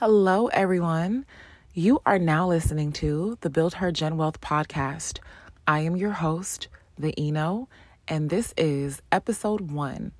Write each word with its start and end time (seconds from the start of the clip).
Hello, 0.00 0.46
everyone. 0.46 1.26
You 1.74 2.00
are 2.06 2.18
now 2.18 2.48
listening 2.48 2.90
to 2.92 3.36
the 3.42 3.50
Build 3.50 3.74
Her 3.74 3.92
Gen 3.92 4.16
Wealth 4.16 4.40
podcast. 4.40 5.18
I 5.66 5.80
am 5.80 5.94
your 5.94 6.12
host, 6.12 6.68
the 6.98 7.12
Eno, 7.18 7.68
and 8.08 8.30
this 8.30 8.54
is 8.56 9.02
episode 9.12 9.70
one 9.70 10.12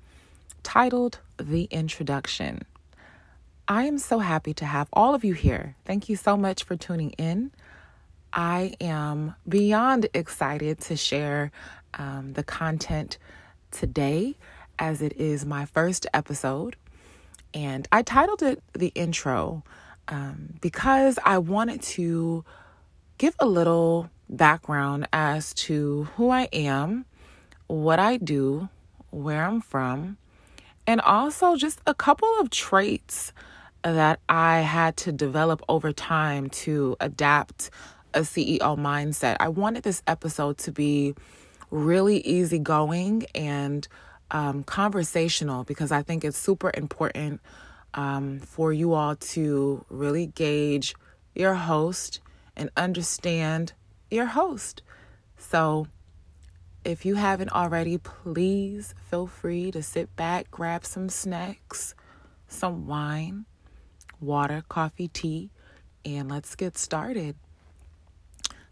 titled 0.61 1.17
The 1.37 1.63
Introduction. 1.71 2.63
I 3.67 3.85
am 3.85 3.97
so 3.97 4.19
happy 4.19 4.53
to 4.53 4.65
have 4.65 4.87
all 4.93 5.15
of 5.15 5.23
you 5.23 5.33
here. 5.33 5.75
Thank 5.83 6.09
you 6.09 6.15
so 6.15 6.37
much 6.37 6.63
for 6.63 6.75
tuning 6.75 7.13
in. 7.13 7.49
I 8.31 8.75
am 8.79 9.33
beyond 9.49 10.05
excited 10.13 10.79
to 10.81 10.95
share 10.95 11.51
um, 11.95 12.33
the 12.33 12.43
content 12.43 13.17
today 13.71 14.35
as 14.77 15.01
it 15.01 15.13
is 15.17 15.43
my 15.43 15.65
first 15.65 16.05
episode. 16.13 16.75
And 17.53 17.87
I 17.91 18.01
titled 18.01 18.41
it 18.41 18.61
The 18.73 18.91
Intro 18.95 19.63
um, 20.07 20.55
because 20.61 21.19
I 21.23 21.37
wanted 21.37 21.81
to 21.83 22.43
give 23.17 23.35
a 23.39 23.45
little 23.45 24.09
background 24.29 25.07
as 25.13 25.53
to 25.53 26.07
who 26.15 26.29
I 26.29 26.43
am, 26.53 27.05
what 27.67 27.99
I 27.99 28.17
do, 28.17 28.69
where 29.09 29.43
I'm 29.45 29.61
from, 29.61 30.17
and 30.87 31.01
also 31.01 31.55
just 31.55 31.81
a 31.85 31.93
couple 31.93 32.29
of 32.39 32.49
traits 32.49 33.33
that 33.83 34.19
I 34.29 34.59
had 34.59 34.97
to 34.97 35.11
develop 35.11 35.61
over 35.67 35.91
time 35.91 36.49
to 36.49 36.95
adapt 36.99 37.69
a 38.13 38.21
CEO 38.21 38.59
mindset. 38.59 39.37
I 39.39 39.49
wanted 39.49 39.83
this 39.83 40.01
episode 40.07 40.57
to 40.59 40.71
be 40.71 41.15
really 41.69 42.19
easygoing 42.19 43.25
and 43.33 43.87
um, 44.31 44.63
conversational 44.63 45.63
because 45.63 45.91
I 45.91 46.01
think 46.01 46.23
it's 46.23 46.37
super 46.37 46.71
important 46.73 47.41
um, 47.93 48.39
for 48.39 48.71
you 48.71 48.93
all 48.93 49.15
to 49.17 49.85
really 49.89 50.27
gauge 50.27 50.95
your 51.35 51.53
host 51.53 52.21
and 52.55 52.69
understand 52.75 53.73
your 54.09 54.25
host. 54.25 54.81
So, 55.37 55.87
if 56.83 57.05
you 57.05 57.15
haven't 57.15 57.51
already, 57.51 57.97
please 57.99 58.95
feel 59.09 59.27
free 59.27 59.69
to 59.71 59.83
sit 59.83 60.15
back, 60.15 60.49
grab 60.49 60.83
some 60.83 61.09
snacks, 61.09 61.93
some 62.47 62.87
wine, 62.87 63.45
water, 64.19 64.63
coffee, 64.67 65.07
tea, 65.07 65.51
and 66.03 66.29
let's 66.29 66.55
get 66.55 66.77
started. 66.77 67.35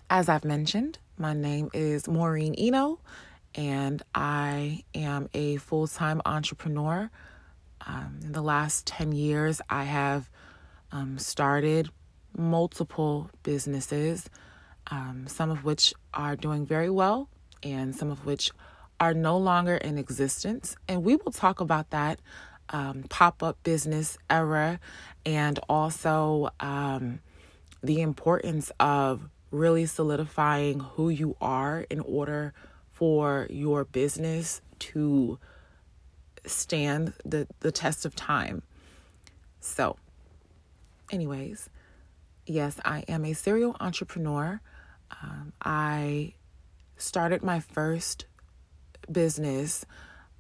As 0.10 0.28
I've 0.28 0.46
mentioned, 0.46 0.98
my 1.18 1.34
name 1.34 1.70
is 1.72 2.08
Maureen 2.08 2.56
Eno 2.56 3.00
and 3.56 4.02
I 4.14 4.84
am 4.94 5.30
a 5.34 5.58
full 5.58 5.88
time 5.88 6.22
entrepreneur. 6.26 7.10
Um, 7.86 8.20
in 8.24 8.32
the 8.34 8.42
last 8.42 8.86
10 8.88 9.14
years, 9.14 9.62
I 9.70 9.84
have 9.86 10.30
um, 10.92 11.18
started 11.18 11.90
multiple 12.38 13.30
businesses, 13.44 14.30
um, 14.92 15.26
some 15.28 15.50
of 15.50 15.64
which 15.64 15.94
are 16.14 16.36
doing 16.36 16.66
very 16.66 16.90
well, 16.90 17.30
and 17.64 17.96
some 17.96 18.12
of 18.12 18.26
which 18.26 18.52
are 19.00 19.14
no 19.14 19.38
longer 19.38 19.76
in 19.76 19.98
existence. 19.98 20.76
And 20.88 21.04
we 21.04 21.16
will 21.16 21.32
talk 21.32 21.62
about 21.62 21.90
that 21.92 22.20
um, 22.70 23.06
pop 23.10 23.42
up 23.42 23.62
business 23.64 24.18
era 24.30 24.80
and 25.26 25.60
also 25.70 26.50
um, 26.60 27.20
the 27.82 28.02
importance 28.02 28.72
of 28.80 29.30
really 29.52 29.86
solidifying 29.86 30.80
who 30.80 31.10
you 31.10 31.36
are 31.42 31.86
in 31.90 32.00
order 32.02 32.54
for 33.00 33.48
your 33.50 33.86
business 33.86 34.60
to 34.78 35.40
stand 36.46 37.14
the, 37.24 37.48
the 37.62 37.72
test 37.72 38.06
of 38.06 38.14
time. 38.14 38.62
So, 39.62 39.96
anyways, 41.10 41.70
yes, 42.46 42.78
I 42.84 43.06
am 43.08 43.24
a 43.24 43.32
serial 43.32 43.78
entrepreneur. 43.80 44.60
Um, 45.24 45.54
I 45.62 46.34
started 46.98 47.42
my 47.42 47.62
first 47.62 48.26
business 49.10 49.86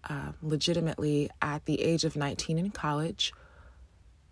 uh, 0.09 0.34
legitimately 0.41 1.30
at 1.41 1.64
the 1.64 1.81
age 1.81 2.03
of 2.03 2.18
19 2.18 2.58
in 2.58 2.72
college. 2.72 3.31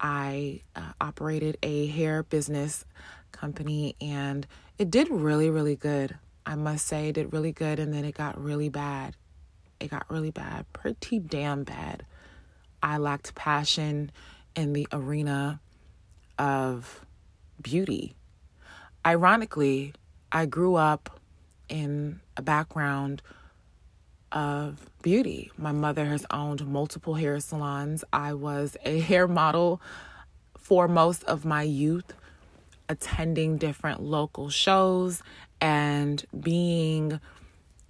I 0.02 0.64
uh, 0.76 0.92
operated 1.00 1.58
a 1.64 1.88
hair 1.88 2.24
business 2.24 2.84
company 3.32 3.96
and 4.02 4.46
it 4.78 4.92
did 4.92 5.10
really, 5.10 5.50
really 5.50 5.78
good. 5.78 6.18
I 6.48 6.56
must 6.56 6.88
say, 6.88 7.10
it 7.10 7.14
did 7.16 7.34
really 7.34 7.52
good, 7.52 7.78
and 7.78 7.94
then 7.94 8.06
it 8.06 8.16
got 8.16 8.42
really 8.42 8.70
bad. 8.70 9.18
It 9.82 9.92
got 9.92 10.10
really 10.10 10.32
bad, 10.32 10.66
pretty 10.72 11.20
damn 11.20 11.66
bad. 11.66 12.06
I 12.82 13.00
lacked 13.00 13.36
passion 13.36 14.12
in 14.56 14.72
the 14.72 14.88
arena 14.94 15.60
of 16.40 17.06
beauty. 17.62 18.16
Ironically, 19.06 19.94
I 20.32 20.46
grew 20.46 20.76
up 20.76 21.20
in 21.68 22.22
a 22.38 22.42
background 22.42 23.22
of 24.32 24.90
beauty. 25.02 25.52
My 25.58 25.74
mother 25.74 26.06
has 26.06 26.26
owned 26.32 26.66
multiple 26.66 27.16
hair 27.16 27.42
salons. 27.42 28.06
I 28.14 28.34
was 28.34 28.78
a 28.86 29.00
hair 29.02 29.28
model 29.28 29.82
for 30.58 30.88
most 30.88 31.26
of 31.26 31.44
my 31.44 31.64
youth, 31.64 32.14
attending 32.88 33.58
different 33.58 34.02
local 34.02 34.50
shows 34.50 35.22
and 35.62 36.24
being 36.40 37.20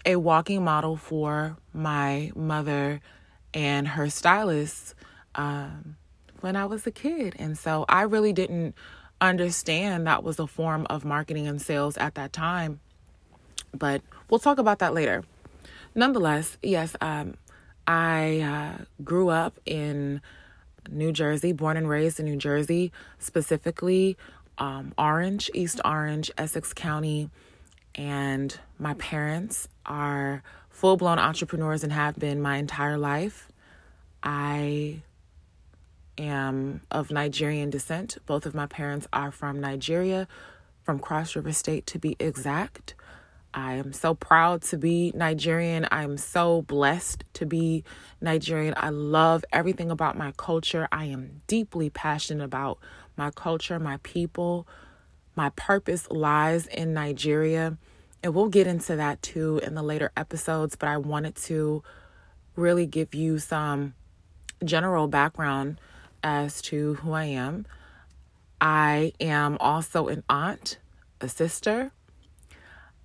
a 0.06 0.16
walking 0.16 0.64
model 0.64 0.96
for 0.96 1.58
my 1.74 2.32
mother 2.36 3.02
and 3.54 3.88
her 3.90 4.10
stylist 4.10 4.96
um, 5.36 5.98
when 6.42 6.56
I 6.56 6.66
was 6.66 6.88
a 6.88 6.92
kid. 6.92 7.36
And 7.38 7.58
so 7.58 7.86
I 7.90 8.04
really 8.04 8.34
didn't 8.34 8.76
understand 9.20 10.08
that 10.08 10.24
was 10.24 10.40
a 10.40 10.48
form 10.48 10.86
of 10.90 11.04
marketing 11.04 11.48
and 11.48 11.62
sales 11.62 11.98
at 11.98 12.16
that 12.16 12.32
time. 12.32 12.80
But 13.74 14.02
we'll 14.30 14.40
talk 14.40 14.58
about 14.58 14.80
that 14.80 14.94
later. 14.94 15.24
Nonetheless, 15.94 16.58
yes, 16.62 16.96
um, 17.02 17.36
I 17.88 18.40
uh, 18.42 18.84
grew 19.04 19.30
up 19.30 19.60
in 19.66 20.22
New 20.90 21.12
Jersey, 21.12 21.52
born 21.52 21.78
and 21.78 21.90
raised 21.90 22.20
in 22.20 22.26
New 22.26 22.38
Jersey, 22.38 22.92
specifically 23.20 24.18
um, 24.58 24.94
Orange, 24.98 25.50
East 25.54 25.82
Orange, 25.84 26.32
Essex 26.38 26.74
County 26.74 27.30
and 27.97 28.58
my 28.78 28.94
parents 28.96 29.68
are 29.85 30.44
full 30.69 30.96
blown 30.96 31.18
entrepreneurs 31.19 31.84
and 31.84 31.91
have 31.91 32.18
been 32.18 32.41
my 32.41 32.58
entire 32.58 32.97
life. 32.97 33.50
I 34.22 35.02
am 36.18 36.81
of 36.91 37.12
Nigerian 37.12 37.69
descent. 37.69 38.18
Both 38.25 38.46
of 38.46 38.53
my 38.53 38.68
parents 38.68 39.07
are 39.12 39.31
from 39.31 39.59
Nigeria, 39.59 40.28
from 40.84 41.00
Cross 41.00 41.36
River 41.36 41.52
State 41.52 41.88
to 41.88 42.00
be 42.00 42.16
exact. 42.19 42.94
I 43.53 43.74
am 43.74 43.91
so 43.91 44.13
proud 44.13 44.62
to 44.63 44.78
be 44.78 45.12
Nigerian. 45.16 45.88
I'm 45.91 46.18
so 46.18 46.62
blessed 46.62 47.24
to 47.34 47.46
be 47.46 47.84
Nigerian. 48.22 48.75
I 48.78 48.90
love 48.90 49.44
everything 49.52 49.90
about 49.90 50.16
my 50.16 50.31
culture. 50.38 50.88
I 50.91 51.06
am 51.06 51.41
deeply 51.47 51.90
passionate 51.90 52.44
about 52.44 52.78
my 53.16 53.31
culture, 53.31 53.80
my 53.80 53.97
people, 54.03 54.68
my 55.36 55.50
purpose 55.50 56.07
lies 56.12 56.68
in 56.68 56.94
Nigeria. 56.94 57.78
And 58.24 58.34
we'll 58.34 58.50
get 58.50 58.68
into 58.68 58.96
that 58.96 59.22
too 59.22 59.60
in 59.64 59.76
the 59.76 59.84
later 59.84 60.12
episodes, 60.18 60.76
but 60.76 60.90
I 60.90 60.98
wanted 60.98 61.36
to 61.36 61.84
really 62.56 62.86
give 62.86 63.14
you 63.14 63.40
some 63.40 63.94
general 64.64 65.08
background 65.08 65.80
as 66.24 66.62
to 66.64 66.96
who 66.96 67.14
I 67.14 67.26
am. 67.26 67.66
I 68.60 69.14
am 69.20 69.58
also 69.60 70.08
an 70.08 70.24
aunt, 70.30 70.80
a 71.22 71.30
sister, 71.30 71.92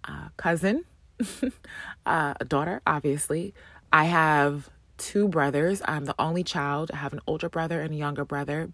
a 0.04 0.30
cousin, 0.36 0.84
uh, 2.06 2.34
a 2.40 2.44
daughter, 2.44 2.80
obviously. 2.86 3.54
I 3.92 4.04
have 4.04 4.70
two 4.96 5.28
brothers. 5.28 5.82
I'm 5.84 6.06
the 6.06 6.14
only 6.18 6.42
child. 6.42 6.90
I 6.92 6.96
have 6.96 7.12
an 7.12 7.20
older 7.26 7.48
brother 7.48 7.80
and 7.80 7.92
a 7.92 7.96
younger 7.96 8.24
brother. 8.24 8.70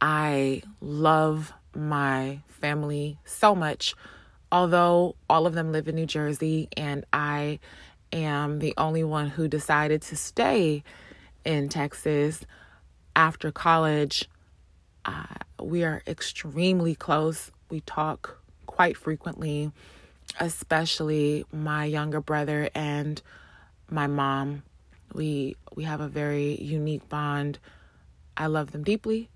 I 0.00 0.62
love 0.80 1.52
my 1.74 2.40
family 2.48 3.18
so 3.24 3.54
much. 3.54 3.94
Although 4.52 5.16
all 5.30 5.46
of 5.46 5.54
them 5.54 5.72
live 5.72 5.88
in 5.88 5.94
New 5.94 6.04
Jersey, 6.04 6.68
and 6.76 7.06
I 7.10 7.58
am 8.12 8.58
the 8.58 8.74
only 8.76 9.02
one 9.02 9.28
who 9.28 9.48
decided 9.48 10.02
to 10.02 10.16
stay 10.16 10.84
in 11.42 11.70
Texas 11.70 12.44
after 13.16 13.50
college, 13.50 14.28
uh, 15.06 15.24
we 15.60 15.84
are 15.84 16.02
extremely 16.06 16.94
close. 16.94 17.50
We 17.70 17.80
talk 17.80 18.42
quite 18.66 18.98
frequently, 18.98 19.72
especially 20.38 21.46
my 21.50 21.86
younger 21.86 22.20
brother 22.20 22.68
and 22.74 23.22
my 23.88 24.06
mom. 24.06 24.64
We 25.14 25.56
we 25.74 25.84
have 25.84 26.02
a 26.02 26.08
very 26.08 26.60
unique 26.60 27.08
bond. 27.08 27.58
I 28.36 28.46
love 28.46 28.72
them 28.72 28.84
deeply. 28.84 29.30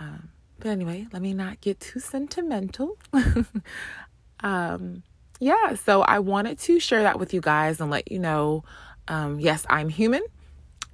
Um, 0.00 0.30
but 0.60 0.68
anyway, 0.68 1.06
let 1.12 1.22
me 1.22 1.34
not 1.34 1.60
get 1.60 1.80
too 1.80 2.00
sentimental. 2.00 2.96
um, 4.40 5.02
yeah, 5.40 5.74
so 5.74 6.02
I 6.02 6.18
wanted 6.18 6.58
to 6.60 6.78
share 6.78 7.02
that 7.02 7.18
with 7.18 7.32
you 7.34 7.40
guys 7.40 7.80
and 7.80 7.90
let 7.90 8.12
you 8.12 8.18
know 8.18 8.64
um, 9.08 9.40
yes, 9.40 9.66
I'm 9.68 9.88
human. 9.88 10.22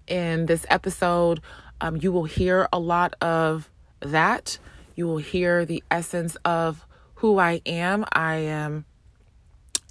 In 0.07 0.47
this 0.47 0.65
episode, 0.71 1.41
Um, 1.81 1.99
you 2.01 2.11
will 2.11 2.25
hear 2.25 2.69
a 2.73 2.79
lot 2.79 3.15
of 3.21 3.69
that. 4.01 4.59
You 4.95 5.07
will 5.07 5.19
hear 5.19 5.67
the 5.67 5.85
essence 5.91 6.37
of 6.45 6.87
who 7.17 7.39
I 7.39 7.61
am. 7.67 8.07
I 8.13 8.37
am 8.37 8.87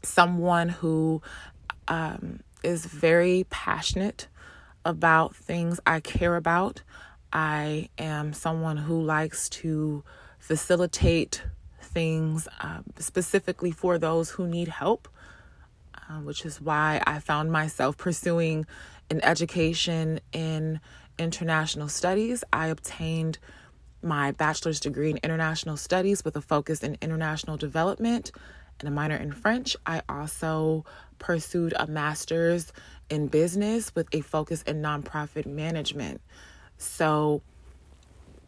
someone 0.01 0.69
who 0.69 1.21
um, 1.87 2.39
is 2.63 2.85
very 2.87 3.45
passionate 3.51 4.27
about 4.83 5.35
things 5.35 5.79
I 5.85 5.99
care 5.99 6.35
about. 6.35 6.81
I 7.31 7.89
am 7.97 8.33
someone 8.33 8.77
who 8.77 9.01
likes 9.01 9.49
to 9.49 10.03
facilitate 10.39 11.43
things 11.81 12.47
uh, 12.61 12.79
specifically 12.97 13.71
for 13.71 13.97
those 13.97 14.31
who 14.31 14.47
need 14.47 14.67
help, 14.67 15.07
uh, 15.95 16.19
which 16.19 16.45
is 16.45 16.61
why 16.61 17.01
I 17.05 17.19
found 17.19 17.51
myself 17.51 17.97
pursuing 17.97 18.65
an 19.09 19.23
education 19.23 20.19
in 20.31 20.79
international 21.17 21.87
studies. 21.87 22.43
I 22.51 22.67
obtained 22.67 23.39
my 24.01 24.31
bachelor's 24.31 24.79
degree 24.79 25.09
in 25.09 25.17
international 25.17 25.77
studies 25.77 26.23
with 26.23 26.35
a 26.35 26.41
focus 26.41 26.83
in 26.83 26.97
international 27.01 27.57
development 27.57 28.31
and 28.79 28.87
a 28.87 28.91
minor 28.91 29.15
in 29.15 29.31
French. 29.31 29.75
I 29.85 30.01
also 30.07 30.85
pursued 31.17 31.73
a 31.77 31.87
master's 31.87 32.71
in 33.09 33.27
business 33.27 33.93
with 33.95 34.07
a 34.13 34.21
focus 34.21 34.61
in 34.63 34.81
nonprofit 34.81 35.45
management. 35.45 36.21
So, 36.77 37.41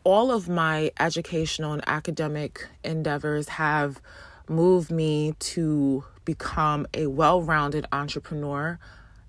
all 0.04 0.32
of 0.32 0.48
my 0.48 0.92
educational 1.00 1.74
and 1.74 1.84
academic 1.88 2.68
endeavors 2.84 3.50
have 3.50 4.02
moved 4.48 4.92
me 4.92 5.34
to 5.40 6.06
become 6.24 6.88
a 6.94 7.08
well 7.08 7.42
rounded 7.42 7.86
entrepreneur, 7.92 8.80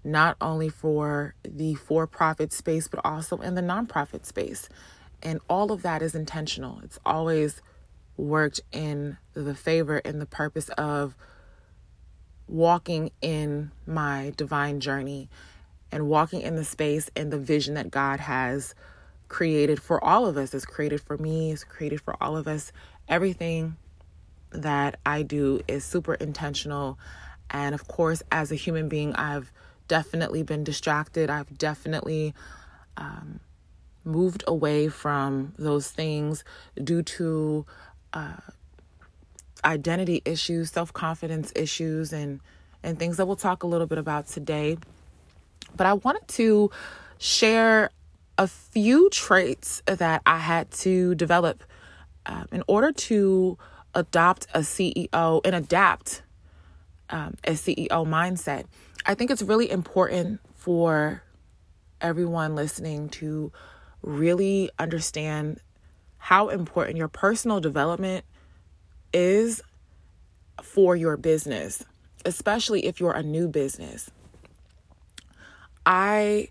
not 0.05 0.37
only 0.41 0.69
for 0.69 1.35
the 1.43 1.75
for 1.75 2.07
profit 2.07 2.53
space, 2.53 2.89
but 2.89 3.01
also 3.05 3.39
in 3.39 3.55
the 3.55 3.63
nonprofit 3.63 4.25
space. 4.25 4.69
And 5.23 5.41
all 5.49 5.73
of 5.73 5.83
that 5.83 6.03
is 6.03 6.15
intentional. 6.15 6.81
It's 6.85 6.99
always 7.05 7.61
worked 8.17 8.61
in 8.73 9.17
the 9.35 9.55
favor 9.55 9.99
and 9.99 10.21
the 10.21 10.27
purpose 10.27 10.69
of 10.71 11.17
walking 12.47 13.11
in 13.21 13.71
my 13.87 14.33
divine 14.37 14.81
journey 14.81 15.29
and 15.91 16.09
walking 16.09 16.43
in 16.43 16.57
the 16.57 16.65
space 16.65 17.11
and 17.17 17.33
the 17.33 17.39
vision 17.39 17.75
that 17.75 17.91
God 17.91 18.21
has 18.21 18.75
created 19.29 19.81
for 19.81 20.03
all 20.03 20.27
of 20.27 20.37
us. 20.37 20.55
It's 20.55 20.67
created 20.67 21.01
for 21.01 21.17
me, 21.19 21.53
it's 21.53 21.65
created 21.65 22.01
for 22.01 22.17
all 22.23 22.37
of 22.37 22.49
us. 22.49 22.73
Everything 23.09 23.77
that 24.51 24.99
I 25.05 25.23
do 25.23 25.61
is 25.69 25.85
super 25.85 26.15
intentional. 26.15 26.99
And 27.51 27.75
of 27.75 27.89
course, 27.89 28.23
as 28.33 28.53
a 28.53 28.55
human 28.55 28.89
being, 28.89 29.15
I've 29.15 29.53
definitely 29.87 30.43
been 30.43 30.65
distracted. 30.65 31.31
I've 31.31 31.57
definitely 31.57 32.35
um, 32.97 33.41
moved 34.05 34.45
away 34.47 34.89
from 34.89 35.53
those 35.59 35.91
things 35.91 36.45
due 36.83 37.03
to 37.03 37.67
uh, 38.13 38.37
identity 39.65 40.23
issues, 40.25 40.71
self 40.71 40.93
confidence 40.93 41.53
issues, 41.55 42.13
and 42.13 42.41
and 42.83 42.99
things 42.99 43.17
that 43.17 43.27
we'll 43.27 43.37
talk 43.37 43.63
a 43.63 43.67
little 43.67 43.87
bit 43.87 43.99
about 43.99 44.27
today. 44.27 44.79
But 45.77 45.87
I 45.87 45.95
wanted 45.95 46.27
to 46.29 46.71
share 47.19 47.91
a 48.37 48.47
few 48.47 49.11
traits 49.11 49.83
that 49.87 50.23
I 50.25 50.39
had 50.39 50.71
to 50.71 51.15
develop 51.17 51.65
um, 52.27 52.47
in 52.53 52.63
order 52.67 52.93
to 52.93 53.59
adopt 53.95 54.47
a 54.55 54.61
CEO 54.61 55.41
and 55.45 55.55
adapt 55.55 56.23
um, 57.11 57.35
a 57.45 57.53
CEO 57.53 57.89
mindset. 57.89 58.65
I 59.07 59.15
think 59.15 59.31
it's 59.31 59.43
really 59.43 59.71
important 59.71 60.41
for 60.55 61.23
everyone 62.01 62.55
listening 62.55 63.09
to 63.09 63.51
really 64.03 64.71
understand 64.79 65.61
how 66.19 66.49
important 66.49 66.99
your 66.99 67.09
personal 67.09 67.61
development 67.61 68.25
is 69.13 69.63
for 70.63 70.97
your 70.97 71.17
business, 71.17 71.85
especially 72.25 72.87
if 72.87 73.01
you're 73.01 73.13
a 73.13 73.23
new 73.23 73.49
business. 73.49 74.11
I 75.89 76.51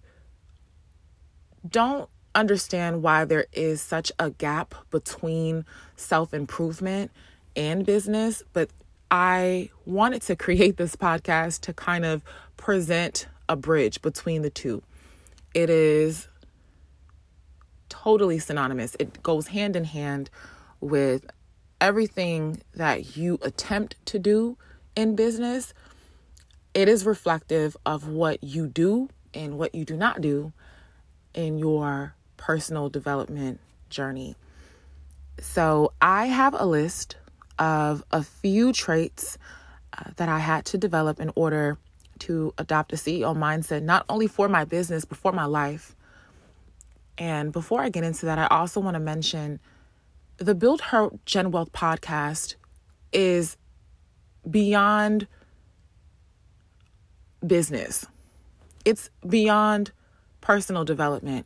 don't 1.69 2.09
understand 2.33 3.03
why 3.03 3.23
there 3.23 3.45
is 3.53 3.81
such 3.81 4.11
a 4.17 4.31
gap 4.31 4.73
between 4.89 5.63
self 5.95 6.33
improvement 6.33 7.11
and 7.55 7.85
business, 7.85 8.41
but 8.51 8.71
I 9.11 9.69
wanted 9.85 10.23
to 10.23 10.35
create 10.35 10.77
this 10.77 10.95
podcast 10.95 11.61
to 11.61 11.73
kind 11.73 12.03
of 12.03 12.23
present 12.57 13.27
a 13.47 13.55
bridge 13.55 14.01
between 14.01 14.41
the 14.41 14.49
two. 14.49 14.81
It 15.53 15.69
is 15.69 16.27
totally 17.89 18.39
synonymous, 18.39 18.95
it 18.99 19.21
goes 19.21 19.47
hand 19.47 19.75
in 19.75 19.83
hand 19.83 20.31
with 20.81 21.29
everything 21.79 22.63
that 22.73 23.15
you 23.15 23.37
attempt 23.43 24.03
to 24.07 24.17
do 24.17 24.57
in 24.95 25.15
business. 25.15 25.75
It 26.73 26.89
is 26.89 27.05
reflective 27.05 27.77
of 27.85 28.07
what 28.07 28.43
you 28.43 28.65
do 28.65 29.09
and 29.33 29.57
what 29.57 29.75
you 29.75 29.85
do 29.85 29.97
not 29.97 30.21
do 30.21 30.53
in 31.33 31.57
your 31.57 32.15
personal 32.37 32.89
development 32.89 33.59
journey. 33.89 34.35
So, 35.39 35.93
I 36.01 36.25
have 36.27 36.55
a 36.57 36.65
list 36.65 37.15
of 37.59 38.03
a 38.11 38.23
few 38.23 38.73
traits 38.73 39.37
uh, 39.93 40.11
that 40.15 40.29
I 40.29 40.39
had 40.39 40.65
to 40.65 40.77
develop 40.77 41.19
in 41.19 41.31
order 41.35 41.77
to 42.19 42.53
adopt 42.57 42.93
a 42.93 42.95
CEO 42.95 43.35
mindset, 43.35 43.83
not 43.83 44.05
only 44.09 44.27
for 44.27 44.49
my 44.49 44.65
business, 44.65 45.05
but 45.05 45.17
for 45.17 45.31
my 45.31 45.45
life. 45.45 45.95
And 47.17 47.51
before 47.51 47.81
I 47.81 47.89
get 47.89 48.03
into 48.03 48.25
that, 48.27 48.37
I 48.37 48.47
also 48.47 48.79
want 48.79 48.95
to 48.95 48.99
mention 48.99 49.59
the 50.37 50.53
Build 50.53 50.81
Her 50.81 51.09
Gen 51.25 51.51
Wealth 51.51 51.71
podcast 51.73 52.55
is 53.11 53.57
beyond 54.49 55.27
business, 57.45 58.05
it's 58.87 59.09
beyond 59.27 59.91
personal 60.39 60.85
development. 60.85 61.45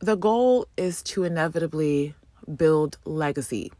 The 0.00 0.16
goal 0.16 0.68
is 0.76 1.02
to 1.04 1.24
inevitably 1.24 2.14
build 2.56 2.98
legacy. 3.06 3.72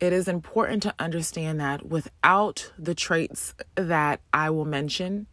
It 0.00 0.14
is 0.14 0.26
important 0.26 0.82
to 0.84 0.94
understand 0.98 1.60
that 1.60 1.84
without 1.84 2.72
the 2.78 2.94
traits 2.94 3.54
that 3.74 4.22
I 4.32 4.48
will 4.48 4.64
mention, 4.64 5.26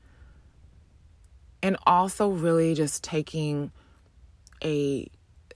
and 1.63 1.77
also 1.87 2.27
really 2.27 2.75
just 2.75 3.01
taking 3.01 3.71
a 4.61 5.07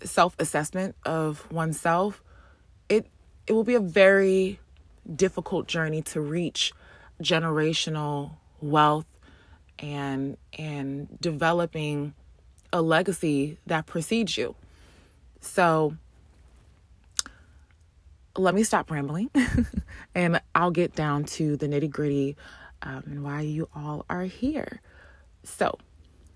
self 0.01 0.33
assessment 0.39 0.95
of 1.05 1.51
oneself, 1.51 2.23
it 2.87 3.05
it 3.47 3.51
will 3.51 3.65
be 3.65 3.75
a 3.75 3.81
very 3.81 4.61
difficult 5.13 5.67
journey 5.67 6.01
to 6.03 6.21
reach 6.21 6.71
generational 7.21 8.37
wealth 8.61 9.05
and 9.85 10.37
and 10.57 11.07
developing 11.21 12.13
a 12.73 12.81
legacy 12.81 13.57
that 13.67 13.85
precedes 13.85 14.37
you. 14.37 14.55
So 15.41 15.95
let 18.37 18.53
me 18.55 18.63
stop 18.63 18.91
rambling 18.91 19.29
and 20.15 20.41
I'll 20.53 20.71
get 20.71 20.95
down 20.95 21.23
to 21.25 21.55
the 21.55 21.67
nitty 21.67 21.89
gritty 21.89 22.35
um, 22.81 23.03
and 23.05 23.23
why 23.23 23.41
you 23.41 23.69
all 23.75 24.05
are 24.09 24.23
here. 24.23 24.81
So, 25.43 25.77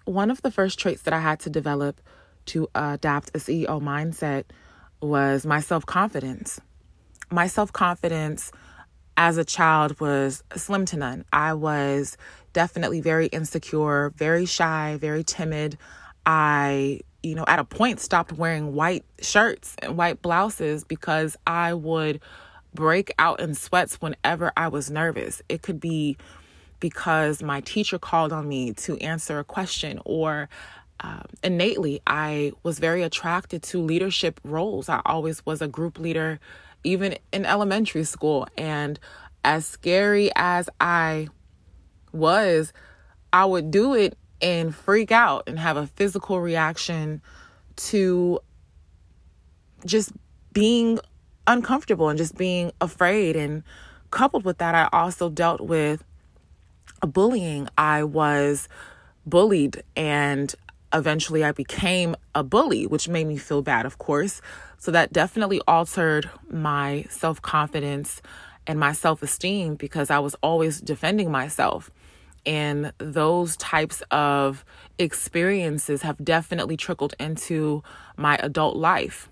one 0.06 0.32
of 0.32 0.42
the 0.42 0.52
first 0.52 0.80
traits 0.80 1.02
that 1.04 1.14
I 1.14 1.20
had 1.20 1.40
to 1.42 1.50
develop 1.50 2.00
to 2.48 2.68
adopt 2.74 3.30
a 3.36 3.40
CEO 3.40 3.82
mindset 3.82 4.46
was 5.02 5.46
my 5.46 5.60
self 5.60 5.86
confidence. 5.86 6.60
My 7.32 7.48
self 7.48 7.74
confidence 7.74 8.52
as 9.18 9.38
a 9.38 9.44
child 9.44 10.00
was 10.00 10.44
slim 10.56 10.86
to 10.86 10.98
none. 10.98 11.26
I 11.34 11.54
was 11.54 12.18
definitely 12.54 13.02
very 13.02 13.28
insecure, 13.28 14.12
very 14.16 14.46
shy, 14.46 14.98
very 15.00 15.24
timid. 15.24 15.78
I, 16.26 17.02
you 17.24 17.36
know, 17.36 17.46
at 17.48 17.60
a 17.60 17.64
point 17.64 18.00
stopped 18.00 18.34
wearing 18.34 18.74
white 18.74 19.06
shirts 19.22 19.76
and 19.80 19.98
white 19.98 20.22
blouses 20.22 20.84
because 20.84 21.36
I 21.48 21.74
would 21.74 22.22
break 22.74 23.12
out 23.18 23.40
in 23.40 23.56
sweats 23.56 23.96
whenever 24.02 24.52
I 24.56 24.68
was 24.68 24.90
nervous. 24.92 25.42
It 25.50 25.62
could 25.62 25.80
be 25.80 26.18
because 26.80 27.42
my 27.44 27.62
teacher 27.62 28.00
called 28.00 28.32
on 28.32 28.48
me 28.48 28.74
to 28.74 28.98
answer 28.98 29.40
a 29.40 29.44
question 29.44 30.00
or 30.06 30.50
um, 31.02 31.26
innately, 31.44 32.02
I 32.08 32.52
was 32.64 32.80
very 32.80 33.04
attracted 33.04 33.64
to 33.64 33.80
leadership 33.80 34.40
roles. 34.44 34.90
I 34.90 35.02
always 35.06 35.46
was 35.46 35.62
a 35.62 35.68
group 35.68 35.98
leader, 35.98 36.40
even 36.84 37.16
in 37.32 37.46
elementary 37.46 38.04
school. 38.04 38.48
And 38.58 39.00
as 39.44 39.66
scary 39.66 40.30
as 40.36 40.70
I 40.82 41.30
was, 42.12 42.74
I 43.32 43.46
would 43.46 43.72
do 43.72 43.94
it 43.94 44.18
and 44.42 44.74
freak 44.74 45.12
out 45.12 45.44
and 45.48 45.60
have 45.60 45.78
a 45.78 45.88
physical 45.88 46.40
reaction 46.40 47.22
to 47.76 48.40
just 49.86 50.12
being 50.54 51.00
uncomfortable 51.48 52.10
and 52.10 52.18
just 52.18 52.38
being 52.38 52.72
afraid. 52.82 53.36
And 53.36 53.64
coupled 54.12 54.46
with 54.46 54.58
that, 54.60 54.76
I 54.76 54.90
also 54.92 55.30
dealt 55.30 55.62
with 55.62 56.04
bullying. 57.02 57.68
I 57.78 58.04
was 58.04 58.68
bullied 59.26 59.84
and 59.96 60.54
eventually 60.94 61.44
I 61.44 61.52
became 61.52 62.16
a 62.34 62.44
bully, 62.44 62.88
which 62.88 63.08
made 63.08 63.28
me 63.28 63.38
feel 63.38 63.62
bad, 63.62 63.86
of 63.86 63.98
course. 63.98 64.42
So 64.78 64.92
that 64.92 65.14
definitely 65.14 65.62
altered 65.68 66.30
my 66.50 67.06
self 67.10 67.42
confidence 67.42 68.22
and 68.66 68.80
my 68.80 68.94
self 68.94 69.22
esteem 69.22 69.76
because 69.76 70.10
I 70.10 70.20
was 70.20 70.36
always 70.42 70.80
defending 70.80 71.32
myself. 71.32 71.92
And 72.46 72.94
those 72.98 73.58
types 73.58 74.02
of 74.12 74.66
experiences 74.98 76.02
have 76.02 76.24
definitely 76.24 76.78
trickled 76.78 77.14
into 77.20 77.84
my 78.18 78.38
adult 78.38 78.76
life, 78.76 79.30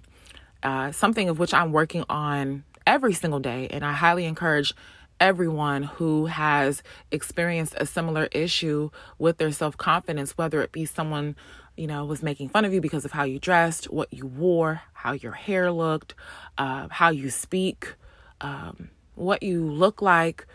uh, 0.63 0.91
something 0.91 1.29
of 1.29 1.39
which 1.39 1.53
I'm 1.53 1.71
working 1.71 2.03
on 2.09 2.63
every 2.85 3.13
single 3.13 3.39
day. 3.39 3.67
And 3.69 3.85
I 3.85 3.93
highly 3.93 4.25
encourage 4.25 4.73
everyone 5.19 5.83
who 5.83 6.27
has 6.27 6.83
experienced 7.11 7.75
a 7.77 7.85
similar 7.85 8.25
issue 8.31 8.89
with 9.17 9.37
their 9.37 9.51
self 9.51 9.77
confidence, 9.77 10.37
whether 10.37 10.61
it 10.61 10.71
be 10.71 10.85
someone, 10.85 11.35
you 11.75 11.87
know, 11.87 12.05
was 12.05 12.23
making 12.23 12.49
fun 12.49 12.65
of 12.65 12.73
you 12.73 12.81
because 12.81 13.05
of 13.05 13.11
how 13.11 13.23
you 13.23 13.39
dressed, 13.39 13.85
what 13.85 14.11
you 14.13 14.25
wore, 14.25 14.81
how 14.93 15.13
your 15.13 15.33
hair 15.33 15.71
looked, 15.71 16.13
uh, 16.57 16.87
how 16.89 17.09
you 17.09 17.29
speak, 17.29 17.93
um, 18.41 18.89
what 19.15 19.43
you 19.43 19.65
look 19.65 20.01
like, 20.01 20.45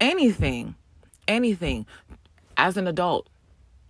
anything, 0.00 0.74
anything. 1.28 1.86
As 2.56 2.76
an 2.76 2.86
adult, 2.86 3.28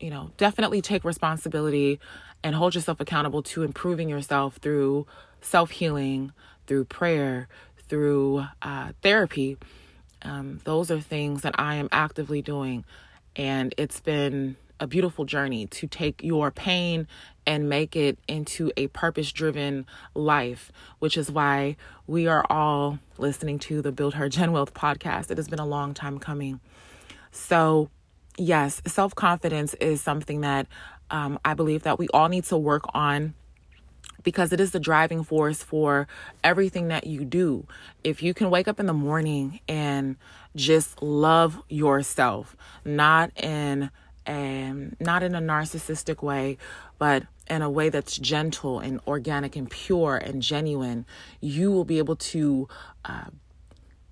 you 0.00 0.11
know, 0.11 0.31
definitely 0.37 0.83
take 0.83 1.05
responsibility 1.05 2.00
and 2.43 2.55
hold 2.55 2.75
yourself 2.75 3.00
accountable 3.00 3.43
to 3.43 3.62
improving 3.62 4.09
yourself 4.09 4.57
through 4.57 5.07
self 5.40 5.71
healing, 5.71 6.33
through 6.66 6.85
prayer, 6.85 7.49
through 7.88 8.45
uh, 8.62 8.93
therapy 9.02 9.57
um, 10.26 10.61
those 10.64 10.90
are 10.90 11.00
things 11.00 11.43
that 11.43 11.55
I 11.59 11.76
am 11.76 11.88
actively 11.93 12.43
doing. 12.43 12.85
And 13.37 13.75
it's 13.76 14.00
been 14.00 14.57
a 14.81 14.87
beautiful 14.87 15.25
journey 15.25 15.66
to 15.66 15.87
take 15.87 16.23
your 16.23 16.50
pain 16.50 17.07
and 17.47 17.69
make 17.69 17.97
it 17.97 18.19
into 18.26 18.73
a 18.76 18.88
purpose 18.88 19.33
driven 19.33 19.87
life, 20.14 20.73
which 20.99 21.16
is 21.16 21.31
why 21.31 21.76
we 22.07 22.26
are 22.26 22.45
all 22.50 22.99
listening 23.19 23.59
to 23.61 23.81
the 23.81 23.93
Build 23.93 24.14
Her 24.14 24.28
Gen 24.28 24.52
Wealth 24.52 24.75
podcast. 24.75 25.31
It 25.31 25.38
has 25.38 25.49
been 25.49 25.61
a 25.61 25.66
long 25.66 25.95
time 25.95 26.19
coming. 26.19 26.61
So, 27.37 27.90
yes, 28.38 28.83
self 28.87 29.14
confidence 29.14 29.75
is 29.75 30.00
something 30.00 30.40
that 30.40 30.66
um, 31.11 31.38
I 31.45 31.55
believe 31.55 31.83
that 31.85 31.99
we 31.99 32.09
all 32.09 32.28
need 32.28 32.45
to 32.45 32.57
work 32.57 32.85
on 32.95 33.35
because 34.23 34.52
it 34.52 34.59
is 34.59 34.73
the 34.73 34.81
driving 34.81 35.23
force 35.23 35.62
for 35.62 36.09
everything 36.43 36.88
that 36.88 37.07
you 37.07 37.25
do. 37.25 37.66
If 38.02 38.23
you 38.23 38.35
can 38.35 38.50
wake 38.50 38.66
up 38.66 38.81
in 38.81 38.87
the 38.87 38.93
morning 38.93 39.61
and 39.69 40.16
just 40.57 41.00
love 41.02 41.62
yourself, 41.69 42.57
not 42.85 43.31
in 43.40 43.90
um, 44.26 44.97
not 44.99 45.23
in 45.23 45.37
a 45.37 45.40
narcissistic 45.40 46.23
way, 46.23 46.59
but 46.99 47.25
in 47.49 47.62
a 47.62 47.71
way 47.71 47.90
that's 47.90 48.19
gentle 48.19 48.81
and 48.81 49.00
organic 49.07 49.55
and 49.55 49.71
pure 49.71 50.16
and 50.16 50.43
genuine, 50.43 51.07
you 51.40 51.71
will 51.71 51.85
be 51.85 51.99
able 51.99 52.16
to 52.16 52.66
uh, 53.05 53.26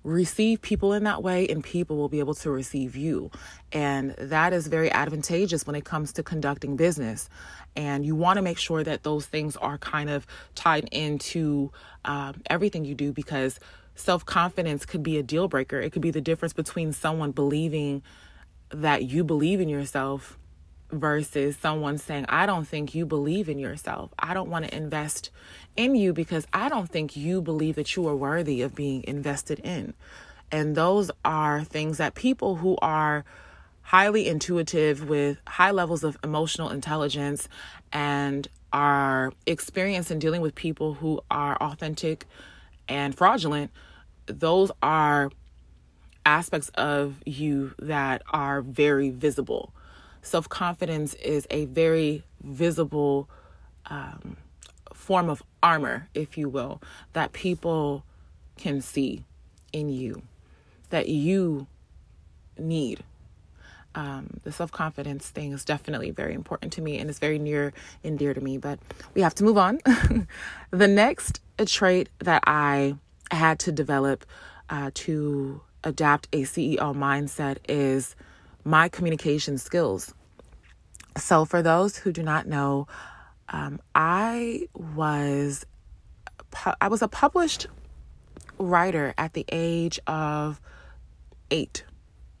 receive 0.05 0.61
people 0.61 0.93
in 0.93 1.03
that 1.03 1.23
way 1.23 1.47
and 1.47 1.63
people 1.63 1.97
will 1.97 2.09
be 2.09 2.19
able 2.19 2.35
to 2.35 2.51
receive 2.51 2.95
you. 2.95 3.31
And 3.71 4.11
that 4.19 4.53
is 4.53 4.67
very 4.67 4.91
advantageous 4.91 5.65
when 5.65 5.75
it 5.75 5.83
comes 5.83 6.13
to 6.13 6.23
conducting 6.23 6.75
business. 6.75 7.27
And 7.75 8.05
you 8.05 8.15
want 8.15 8.37
to 8.37 8.43
make 8.43 8.59
sure 8.59 8.83
that 8.83 9.03
those 9.03 9.25
things 9.25 9.57
are 9.57 9.79
kind 9.79 10.09
of 10.09 10.27
tied 10.53 10.87
into 10.91 11.71
um, 12.05 12.41
everything 12.49 12.85
you 12.85 12.93
do 12.93 13.11
because 13.11 13.59
self 13.95 14.23
confidence 14.25 14.85
could 14.85 15.01
be 15.01 15.17
a 15.17 15.23
deal 15.23 15.47
breaker. 15.47 15.81
It 15.81 15.91
could 15.91 16.03
be 16.03 16.11
the 16.11 16.21
difference 16.21 16.53
between 16.53 16.93
someone 16.93 17.31
believing 17.31 18.03
that 18.69 19.05
you 19.05 19.23
believe 19.23 19.59
in 19.59 19.69
yourself 19.69 20.37
versus 20.91 21.57
someone 21.57 21.97
saying, 21.97 22.25
I 22.29 22.45
don't 22.45 22.67
think 22.67 22.93
you 22.93 23.07
believe 23.07 23.49
in 23.49 23.57
yourself. 23.57 24.13
I 24.19 24.35
don't 24.35 24.49
want 24.49 24.65
to 24.65 24.75
invest 24.75 25.31
in 25.75 25.95
you 25.95 26.13
because 26.13 26.47
I 26.53 26.69
don't 26.69 26.89
think 26.89 27.15
you 27.15 27.41
believe 27.41 27.75
that 27.75 27.95
you 27.95 28.07
are 28.07 28.15
worthy 28.15 28.61
of 28.61 28.75
being 28.75 29.03
invested 29.05 29.59
in. 29.59 29.93
And 30.51 30.75
those 30.75 31.11
are 31.23 31.63
things 31.63 31.97
that 31.97 32.15
people 32.15 32.57
who 32.57 32.77
are 32.81 33.25
highly 33.81 34.27
intuitive 34.27 35.07
with 35.07 35.37
high 35.47 35.71
levels 35.71 36.03
of 36.03 36.17
emotional 36.23 36.69
intelligence 36.69 37.47
and 37.91 38.47
are 38.73 39.31
experienced 39.45 40.11
in 40.11 40.19
dealing 40.19 40.41
with 40.41 40.55
people 40.55 40.95
who 40.95 41.21
are 41.29 41.55
authentic 41.57 42.25
and 42.87 43.15
fraudulent, 43.15 43.71
those 44.25 44.71
are 44.81 45.31
aspects 46.25 46.69
of 46.75 47.21
you 47.25 47.73
that 47.79 48.21
are 48.31 48.61
very 48.61 49.09
visible 49.09 49.71
self 50.25 50.49
confidence 50.49 51.13
is 51.15 51.47
a 51.51 51.65
very 51.65 52.23
visible 52.43 53.29
um, 53.85 54.35
form 55.05 55.29
of 55.29 55.43
armor, 55.61 56.09
if 56.15 56.35
you 56.35 56.49
will, 56.49 56.81
that 57.13 57.31
people 57.31 58.03
can 58.57 58.81
see 58.81 59.23
in 59.71 59.87
you, 59.87 60.23
that 60.89 61.07
you 61.07 61.67
need. 62.57 63.03
Um, 63.93 64.39
the 64.43 64.51
self 64.51 64.71
confidence 64.71 65.29
thing 65.29 65.53
is 65.53 65.63
definitely 65.63 66.09
very 66.09 66.33
important 66.33 66.73
to 66.73 66.81
me 66.81 66.97
and 66.97 67.07
it's 67.07 67.19
very 67.19 67.37
near 67.37 67.71
and 68.03 68.17
dear 68.17 68.33
to 68.33 68.41
me, 68.41 68.57
but 68.57 68.79
we 69.13 69.21
have 69.21 69.35
to 69.35 69.43
move 69.43 69.59
on. 69.59 69.79
the 70.71 70.87
next 70.87 71.39
trait 71.67 72.09
that 72.19 72.43
I 72.47 72.95
had 73.29 73.59
to 73.59 73.71
develop 73.71 74.25
uh, 74.71 74.89
to 74.95 75.61
adapt 75.83 76.27
a 76.33 76.41
CEO 76.41 76.95
mindset 76.95 77.57
is 77.69 78.15
my 78.63 78.89
communication 78.89 79.59
skills. 79.59 80.15
So, 81.15 81.45
for 81.45 81.61
those 81.61 81.95
who 81.95 82.11
do 82.11 82.23
not 82.23 82.47
know, 82.47 82.87
um, 83.49 83.79
I 83.93 84.67
was 84.73 85.65
I 86.79 86.87
was 86.87 87.01
a 87.01 87.07
published 87.07 87.67
writer 88.57 89.13
at 89.17 89.33
the 89.33 89.45
age 89.51 89.99
of 90.07 90.61
eight. 91.51 91.83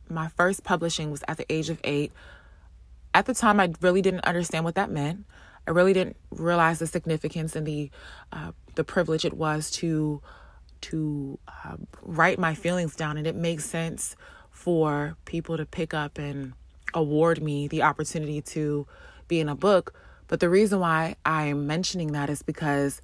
My 0.09 0.29
first 0.29 0.63
publishing 0.63 1.11
was 1.11 1.23
at 1.27 1.37
the 1.37 1.51
age 1.51 1.69
of 1.69 1.79
eight. 1.83 2.11
At 3.13 3.25
the 3.25 3.33
time, 3.33 3.59
I 3.59 3.73
really 3.81 4.01
didn't 4.01 4.25
understand 4.25 4.65
what 4.65 4.75
that 4.75 4.89
meant. 4.89 5.25
I 5.67 5.71
really 5.71 5.93
didn't 5.93 6.15
realize 6.31 6.79
the 6.79 6.87
significance 6.87 7.55
and 7.55 7.65
the 7.65 7.89
uh, 8.31 8.51
the 8.75 8.83
privilege 8.83 9.25
it 9.25 9.33
was 9.33 9.71
to 9.71 10.21
to 10.81 11.39
uh, 11.47 11.77
write 12.01 12.37
my 12.37 12.53
feelings 12.53 12.95
down, 12.95 13.17
and 13.17 13.25
it 13.25 13.35
makes 13.35 13.65
sense 13.65 14.15
for 14.51 15.17
people 15.25 15.57
to 15.57 15.65
pick 15.65 15.93
up 15.93 16.17
and 16.17 16.53
award 16.93 17.41
me 17.41 17.67
the 17.67 17.81
opportunity 17.81 18.41
to 18.41 18.87
be 19.27 19.39
in 19.39 19.49
a 19.49 19.55
book. 19.55 19.93
But 20.27 20.39
the 20.39 20.49
reason 20.49 20.79
why 20.79 21.15
I'm 21.25 21.67
mentioning 21.67 22.13
that 22.13 22.29
is 22.29 22.41
because 22.41 23.01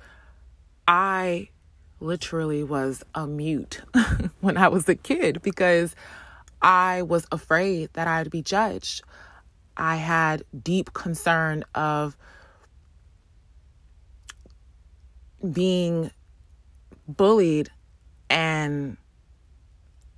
I 0.88 1.50
literally 2.00 2.64
was 2.64 3.04
a 3.14 3.28
mute 3.28 3.82
when 4.42 4.58
I 4.58 4.68
was 4.68 4.90
a 4.90 4.96
kid 4.96 5.42
because 5.42 5.96
I 6.62 7.04
was 7.04 7.28
afraid 7.32 7.90
that 7.94 8.08
I'd 8.08 8.32
be 8.32 8.42
judged. 8.42 9.04
I 9.78 9.98
had 9.98 10.44
deep 10.64 10.94
concern 10.94 11.64
of 11.76 12.18
being 15.54 16.12
bullied 17.08 17.70
and 18.30 18.98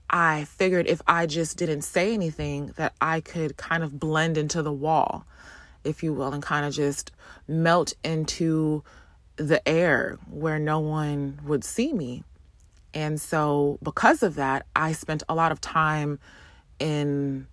I 0.10 0.46
figured 0.46 0.86
if 0.86 1.02
I 1.08 1.26
just 1.26 1.58
didn't 1.58 1.82
say 1.82 2.14
anything, 2.14 2.74
that 2.78 2.94
I 3.02 3.20
could 3.20 3.58
kind 3.58 3.84
of 3.84 4.00
blend 4.00 4.38
into 4.38 4.62
the 4.62 4.72
wall, 4.72 5.26
if 5.84 6.04
you 6.04 6.14
will, 6.14 6.34
and 6.34 6.44
kind 6.44 6.66
of 6.66 6.74
just 6.74 7.12
melt 7.48 7.94
into 8.04 8.84
the 9.36 9.68
air 9.68 10.18
where 10.30 10.60
no 10.60 10.80
one 10.80 11.40
would 11.46 11.64
see 11.64 11.94
me. 11.94 12.24
And 12.94 13.20
so, 13.20 13.80
because 13.82 14.22
of 14.22 14.36
that, 14.36 14.66
I 14.76 14.92
spent 14.92 15.24
a 15.28 15.36
lot 15.36 15.52
of 15.52 15.60
time 15.60 16.20
in 16.80 17.48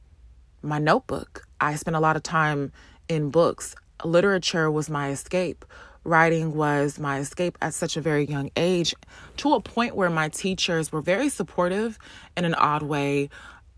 my 0.63 0.79
notebook. 0.79 1.47
I 1.61 1.77
spent 1.77 1.97
a 1.97 2.01
lot 2.01 2.17
of 2.17 2.23
time 2.23 2.73
in 3.09 3.31
books. 3.31 3.75
Literature 4.05 4.71
was 4.71 4.91
my 4.91 5.11
escape 5.11 5.65
writing 6.05 6.55
was 6.55 6.99
my 6.99 7.19
escape 7.19 7.59
at 7.61 7.75
such 7.75 7.97
a 7.97 8.01
very 8.01 8.25
young 8.25 8.51
age 8.57 8.95
to 9.37 9.55
a 9.55 9.61
point 9.61 9.95
where 9.95 10.11
my 10.11 10.29
teachers 10.29 10.91
were 10.91 11.03
very 11.03 11.29
supportive 11.29 11.99
in 12.37 12.45
an 12.45 12.55
odd 12.55 12.83
way. 12.83 13.29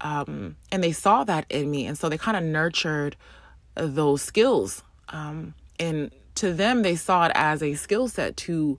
Um, 0.01 0.57
and 0.71 0.83
they 0.83 0.93
saw 0.93 1.25
that 1.25 1.47
in 1.49 1.71
me. 1.71 1.87
And 1.87 1.99
so 1.99 2.09
they 2.09 2.19
kind 2.19 2.37
of 2.37 2.43
nurtured 2.43 3.17
those 3.75 4.23
skills. 4.23 4.83
Um, 5.09 5.55
and 5.79 6.11
to 6.37 6.53
them, 6.53 6.83
they 6.83 6.97
saw 6.97 7.27
it 7.27 7.33
as 7.35 7.63
a 7.63 7.75
skill 7.75 8.09
set 8.09 8.37
to 8.39 8.79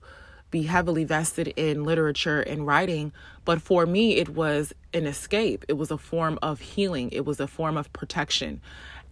be 0.50 0.62
heavily 0.62 1.04
vested 1.04 1.48
in 1.48 1.84
literature 1.84 2.40
and 2.40 2.66
writing. 2.66 3.12
But 3.44 3.60
for 3.60 3.86
me, 3.86 4.16
it 4.16 4.28
was 4.28 4.72
an 4.92 5.06
escape, 5.06 5.64
it 5.68 5.72
was 5.72 5.90
a 5.90 5.98
form 5.98 6.38
of 6.42 6.60
healing, 6.60 7.10
it 7.10 7.24
was 7.24 7.40
a 7.40 7.48
form 7.48 7.76
of 7.76 7.92
protection. 7.92 8.60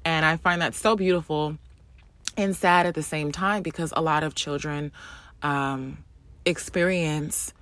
And 0.04 0.24
I 0.24 0.36
find 0.36 0.62
that 0.62 0.74
so 0.74 0.96
beautiful 0.96 1.58
and 2.36 2.56
sad 2.56 2.86
at 2.86 2.94
the 2.94 3.02
same 3.02 3.32
time 3.32 3.62
because 3.62 3.92
a 3.96 4.02
lot 4.02 4.22
of 4.22 4.34
children 4.34 4.92
um, 5.42 6.04
experience 6.44 7.52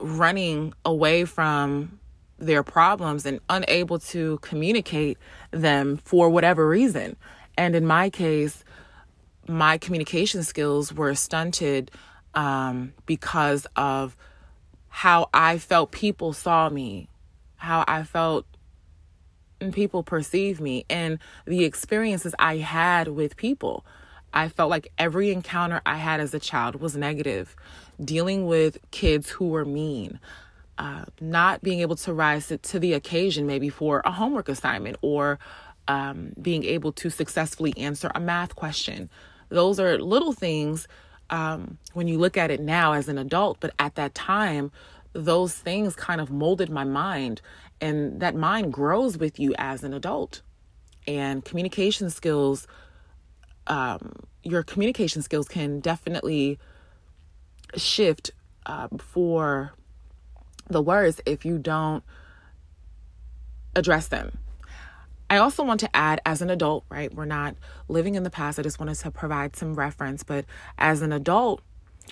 running 0.00 0.74
away 0.84 1.24
from 1.24 1.98
their 2.38 2.62
problems 2.62 3.24
and 3.26 3.40
unable 3.48 3.98
to 3.98 4.38
communicate 4.38 5.18
them 5.50 5.96
for 5.98 6.28
whatever 6.28 6.68
reason. 6.68 7.16
And 7.56 7.74
in 7.74 7.86
my 7.86 8.10
case, 8.10 8.64
my 9.48 9.78
communication 9.78 10.42
skills 10.42 10.92
were 10.92 11.14
stunted 11.14 11.90
um, 12.34 12.92
because 13.06 13.66
of 13.76 14.16
how 14.88 15.28
I 15.32 15.58
felt 15.58 15.90
people 15.90 16.32
saw 16.32 16.68
me, 16.68 17.08
how 17.56 17.84
I 17.86 18.02
felt 18.02 18.46
people 19.72 20.02
perceive 20.02 20.60
me, 20.60 20.84
and 20.90 21.18
the 21.46 21.64
experiences 21.64 22.34
I 22.38 22.58
had 22.58 23.08
with 23.08 23.36
people. 23.36 23.84
I 24.34 24.48
felt 24.48 24.68
like 24.68 24.92
every 24.98 25.30
encounter 25.30 25.80
I 25.86 25.96
had 25.96 26.20
as 26.20 26.34
a 26.34 26.38
child 26.38 26.76
was 26.76 26.94
negative. 26.96 27.56
Dealing 28.02 28.46
with 28.46 28.78
kids 28.90 29.30
who 29.30 29.48
were 29.48 29.64
mean, 29.64 30.20
uh, 30.78 31.04
not 31.20 31.62
being 31.62 31.80
able 31.80 31.96
to 31.96 32.12
rise 32.12 32.48
to, 32.48 32.58
to, 32.58 32.78
the 32.78 32.92
occasion, 32.92 33.46
maybe 33.46 33.68
for 33.68 34.02
a 34.04 34.12
homework 34.12 34.48
assignment, 34.48 34.96
or 35.00 35.38
um, 35.88 36.32
being 36.40 36.64
able 36.64 36.92
to 36.92 37.10
successfully 37.10 37.72
answer 37.76 38.10
a 38.14 38.20
math 38.20 38.54
question. 38.54 39.08
Those 39.48 39.80
are 39.80 39.98
little 39.98 40.32
things 40.32 40.86
um, 41.30 41.78
when 41.94 42.08
you 42.08 42.18
look 42.18 42.36
at 42.36 42.50
it 42.50 42.60
now 42.60 42.92
as 42.92 43.08
an 43.08 43.18
adult, 43.18 43.58
but 43.60 43.72
at 43.78 43.94
that 43.94 44.14
time, 44.14 44.70
those 45.12 45.54
things 45.54 45.96
kind 45.96 46.20
of 46.20 46.30
molded 46.30 46.70
my 46.70 46.84
mind, 46.84 47.40
and 47.80 48.20
that 48.20 48.34
mind 48.34 48.72
grows 48.72 49.16
with 49.16 49.40
you 49.40 49.54
as 49.58 49.82
an 49.82 49.94
adult. 49.94 50.42
And 51.06 51.44
communication 51.44 52.10
skills, 52.10 52.66
um, 53.66 54.12
your 54.42 54.62
communication 54.62 55.22
skills 55.22 55.48
can 55.48 55.80
definitely 55.80 56.58
shift 57.76 58.32
uh, 58.66 58.88
for 58.98 59.72
the 60.68 60.82
words 60.82 61.20
if 61.26 61.44
you 61.44 61.58
don't 61.58 62.02
address 63.74 64.08
them. 64.08 64.38
I 65.28 65.38
also 65.38 65.64
want 65.64 65.80
to 65.80 65.96
add, 65.96 66.20
as 66.24 66.40
an 66.40 66.50
adult, 66.50 66.84
right? 66.88 67.12
We're 67.12 67.24
not 67.24 67.56
living 67.88 68.14
in 68.14 68.22
the 68.22 68.30
past. 68.30 68.58
I 68.58 68.62
just 68.62 68.78
wanted 68.78 68.94
to 68.96 69.10
provide 69.10 69.56
some 69.56 69.74
reference. 69.74 70.22
But 70.22 70.44
as 70.78 71.02
an 71.02 71.12
adult, 71.12 71.62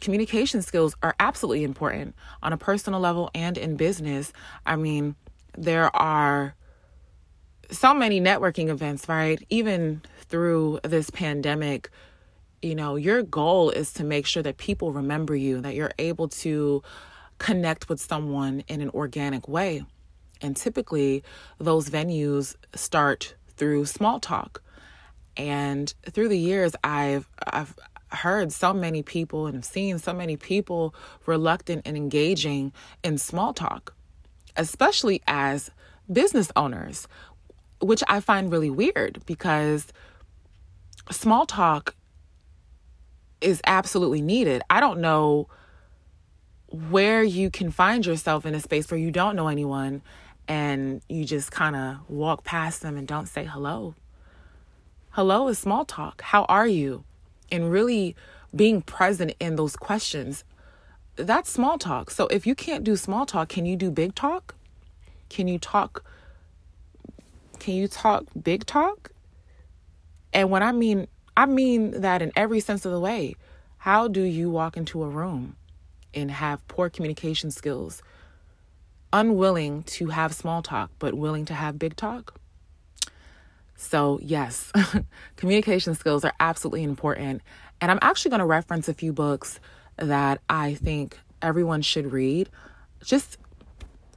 communication 0.00 0.62
skills 0.62 0.96
are 1.02 1.14
absolutely 1.20 1.62
important 1.62 2.16
on 2.42 2.52
a 2.52 2.56
personal 2.56 2.98
level 2.98 3.30
and 3.34 3.56
in 3.56 3.76
business. 3.76 4.32
I 4.66 4.74
mean, 4.76 5.14
there 5.56 5.94
are 5.94 6.56
so 7.70 7.94
many 7.94 8.20
networking 8.20 8.68
events, 8.68 9.08
right? 9.08 9.40
Even 9.48 10.02
through 10.28 10.80
this 10.82 11.10
pandemic, 11.10 11.90
you 12.62 12.74
know, 12.74 12.96
your 12.96 13.22
goal 13.22 13.70
is 13.70 13.92
to 13.92 14.04
make 14.04 14.26
sure 14.26 14.42
that 14.42 14.56
people 14.56 14.92
remember 14.92 15.36
you, 15.36 15.60
that 15.60 15.74
you're 15.74 15.92
able 15.98 16.28
to 16.28 16.82
connect 17.38 17.88
with 17.88 18.00
someone 18.00 18.64
in 18.68 18.80
an 18.80 18.90
organic 18.90 19.48
way. 19.48 19.84
And 20.40 20.56
typically, 20.56 21.22
those 21.58 21.88
venues 21.88 22.56
start 22.74 23.34
through 23.56 23.86
small 23.86 24.20
talk. 24.20 24.62
And 25.36 25.92
through 26.10 26.28
the 26.28 26.38
years, 26.38 26.74
I've 26.84 27.28
I've 27.46 27.74
heard 28.08 28.52
so 28.52 28.72
many 28.72 29.02
people 29.02 29.46
and 29.46 29.56
have 29.56 29.64
seen 29.64 29.98
so 29.98 30.12
many 30.12 30.36
people 30.36 30.94
reluctant 31.26 31.86
in 31.86 31.96
engaging 31.96 32.72
in 33.02 33.18
small 33.18 33.52
talk, 33.52 33.94
especially 34.56 35.20
as 35.26 35.70
business 36.12 36.50
owners, 36.54 37.08
which 37.80 38.02
I 38.08 38.20
find 38.20 38.52
really 38.52 38.70
weird 38.70 39.22
because 39.26 39.86
small 41.10 41.46
talk 41.46 41.94
is 43.40 43.60
absolutely 43.66 44.22
needed. 44.22 44.62
I 44.70 44.80
don't 44.80 45.00
know 45.00 45.48
where 46.68 47.22
you 47.22 47.50
can 47.50 47.70
find 47.70 48.04
yourself 48.04 48.46
in 48.46 48.54
a 48.54 48.60
space 48.60 48.90
where 48.90 48.98
you 48.98 49.10
don't 49.10 49.36
know 49.36 49.48
anyone 49.48 50.02
and 50.48 51.02
you 51.08 51.24
just 51.24 51.50
kind 51.50 51.76
of 51.76 51.98
walk 52.08 52.44
past 52.44 52.82
them 52.82 52.96
and 52.96 53.06
don't 53.06 53.26
say 53.26 53.44
hello. 53.44 53.94
Hello 55.10 55.48
is 55.48 55.58
small 55.58 55.84
talk. 55.84 56.22
How 56.22 56.44
are 56.44 56.66
you? 56.66 57.04
And 57.50 57.70
really 57.70 58.16
being 58.54 58.82
present 58.82 59.34
in 59.38 59.56
those 59.56 59.76
questions. 59.76 60.44
That's 61.16 61.48
small 61.48 61.78
talk. 61.78 62.10
So 62.10 62.26
if 62.26 62.46
you 62.46 62.54
can't 62.54 62.84
do 62.84 62.96
small 62.96 63.24
talk, 63.24 63.48
can 63.48 63.66
you 63.66 63.76
do 63.76 63.90
big 63.90 64.14
talk? 64.14 64.54
Can 65.28 65.48
you 65.48 65.58
talk 65.58 66.04
can 67.60 67.74
you 67.74 67.88
talk 67.88 68.24
big 68.42 68.66
talk? 68.66 69.10
And 70.32 70.50
when 70.50 70.62
I 70.62 70.72
mean 70.72 71.06
I 71.36 71.46
mean 71.46 72.00
that 72.00 72.20
in 72.20 72.32
every 72.36 72.60
sense 72.60 72.84
of 72.84 72.92
the 72.92 73.00
way. 73.00 73.36
How 73.78 74.08
do 74.08 74.22
you 74.22 74.50
walk 74.50 74.76
into 74.76 75.02
a 75.02 75.08
room 75.08 75.56
and 76.14 76.30
have 76.30 76.66
poor 76.68 76.88
communication 76.88 77.50
skills? 77.50 78.02
unwilling 79.14 79.84
to 79.84 80.08
have 80.08 80.34
small 80.34 80.60
talk, 80.60 80.90
but 80.98 81.14
willing 81.14 81.44
to 81.44 81.54
have 81.54 81.78
big 81.78 81.94
talk. 81.94 82.34
So, 83.76 84.18
yes, 84.20 84.72
communication 85.36 85.94
skills 85.94 86.24
are 86.24 86.34
absolutely 86.40 86.82
important. 86.82 87.40
And 87.80 87.90
I'm 87.92 88.00
actually 88.02 88.30
going 88.30 88.40
to 88.40 88.44
reference 88.44 88.88
a 88.88 88.94
few 88.94 89.12
books 89.12 89.60
that 89.96 90.40
I 90.50 90.74
think 90.74 91.18
everyone 91.40 91.82
should 91.82 92.12
read. 92.12 92.50
Just 93.04 93.38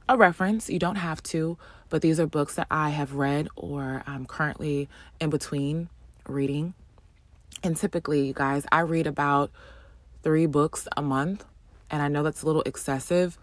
a 0.08 0.16
reference, 0.16 0.68
you 0.68 0.80
don't 0.80 0.96
have 0.96 1.22
to, 1.24 1.56
but 1.90 2.02
these 2.02 2.18
are 2.18 2.26
books 2.26 2.56
that 2.56 2.66
I 2.68 2.90
have 2.90 3.14
read 3.14 3.48
or 3.54 4.02
I'm 4.04 4.26
currently 4.26 4.88
in 5.20 5.30
between 5.30 5.90
reading. 6.26 6.74
And 7.62 7.76
typically, 7.76 8.26
you 8.26 8.32
guys, 8.32 8.66
I 8.72 8.80
read 8.80 9.06
about 9.06 9.52
three 10.24 10.46
books 10.46 10.88
a 10.96 11.02
month. 11.02 11.44
And 11.90 12.02
I 12.02 12.08
know 12.08 12.22
that's 12.22 12.42
a 12.42 12.46
little 12.46 12.62
excessive, 12.66 13.38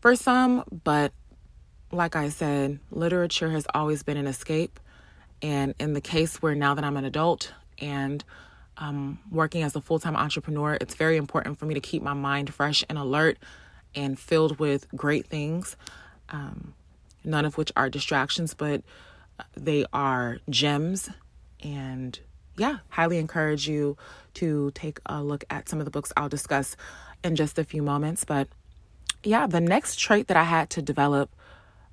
for 0.00 0.16
some, 0.16 0.64
but 0.84 1.12
like 1.92 2.16
I 2.16 2.30
said, 2.30 2.78
literature 2.90 3.50
has 3.50 3.66
always 3.74 4.02
been 4.02 4.16
an 4.16 4.26
escape. 4.26 4.80
And 5.42 5.74
in 5.78 5.92
the 5.92 6.00
case 6.00 6.40
where 6.42 6.54
now 6.54 6.74
that 6.74 6.84
I'm 6.84 6.96
an 6.96 7.04
adult 7.04 7.52
and 7.78 8.24
um, 8.78 9.18
working 9.30 9.62
as 9.62 9.76
a 9.76 9.80
full 9.80 9.98
time 9.98 10.16
entrepreneur, 10.16 10.78
it's 10.80 10.94
very 10.94 11.16
important 11.16 11.58
for 11.58 11.66
me 11.66 11.74
to 11.74 11.80
keep 11.80 12.02
my 12.02 12.14
mind 12.14 12.52
fresh 12.52 12.84
and 12.88 12.98
alert 12.98 13.38
and 13.94 14.18
filled 14.18 14.58
with 14.58 14.86
great 14.94 15.26
things, 15.26 15.76
um, 16.28 16.74
none 17.24 17.44
of 17.44 17.58
which 17.58 17.72
are 17.76 17.90
distractions, 17.90 18.54
but 18.54 18.82
they 19.54 19.84
are 19.92 20.38
gems. 20.48 21.10
And 21.62 22.18
yeah, 22.56 22.78
highly 22.88 23.18
encourage 23.18 23.68
you 23.68 23.96
to 24.34 24.70
take 24.74 25.00
a 25.06 25.22
look 25.22 25.44
at 25.50 25.68
some 25.68 25.78
of 25.78 25.84
the 25.84 25.90
books 25.90 26.12
I'll 26.16 26.28
discuss 26.28 26.76
in 27.22 27.36
just 27.36 27.58
a 27.58 27.64
few 27.64 27.82
moments. 27.82 28.24
But 28.24 28.48
yeah, 29.22 29.46
the 29.46 29.60
next 29.60 29.96
trait 29.96 30.28
that 30.28 30.36
I 30.36 30.44
had 30.44 30.70
to 30.70 30.82
develop 30.82 31.34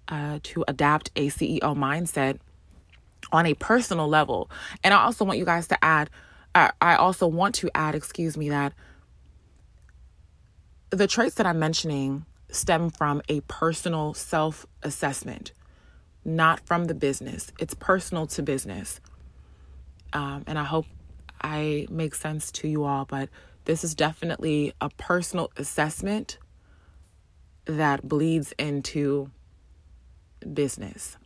uh, 0.08 0.40
to 0.44 0.63
adapt 0.68 1.12
a 1.16 1.28
CEO 1.28 1.60
mindset 1.76 2.40
on 3.32 3.46
a 3.46 3.54
personal 3.56 4.08
level, 4.08 4.50
and 4.84 4.94
I 4.94 5.04
also 5.04 5.26
want 5.26 5.38
you 5.38 5.46
guys 5.46 5.68
to 5.68 5.84
add, 5.84 6.10
I 6.56 6.96
also 6.96 7.28
want 7.28 7.56
to 7.56 7.70
add, 7.76 7.94
excuse 7.94 8.36
me, 8.36 8.50
that 8.50 8.74
the 10.90 11.08
traits 11.08 11.36
that 11.36 11.46
I'm 11.46 11.60
mentioning 11.60 12.26
stem 12.50 12.90
from 12.90 13.22
a 13.30 13.42
personal 13.42 14.13
self 14.13 14.66
assessment, 14.84 15.52
not 16.24 16.60
from 16.62 16.86
the 16.86 16.94
business. 16.94 17.52
It's 17.60 17.74
personal 17.74 18.28
to 18.28 18.42
business. 18.42 19.00
Um, 20.13 20.44
and 20.48 20.58
I 20.58 20.63
hope 20.63 20.86
I 21.42 21.88
make 21.90 22.16
sense 22.16 22.52
to 22.54 22.68
you 22.68 22.86
all, 22.86 23.06
but 23.06 23.30
this 23.67 23.84
is 23.84 23.93
definitely 23.93 24.71
a 24.80 24.89
personal 24.91 25.51
assessment 25.58 26.38
that 27.65 28.08
bleeds 28.08 28.53
into 28.58 29.30
business. 30.53 31.17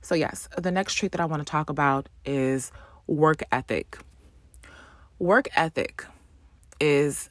So, 0.00 0.14
yes, 0.14 0.48
the 0.56 0.70
next 0.70 0.94
trait 0.94 1.12
that 1.12 1.20
I 1.20 1.26
want 1.26 1.40
to 1.40 1.50
talk 1.50 1.68
about 1.68 2.08
is 2.24 2.72
work 3.06 3.42
ethic. 3.52 3.98
Work 5.18 5.48
ethic 5.54 6.06
is 6.80 7.28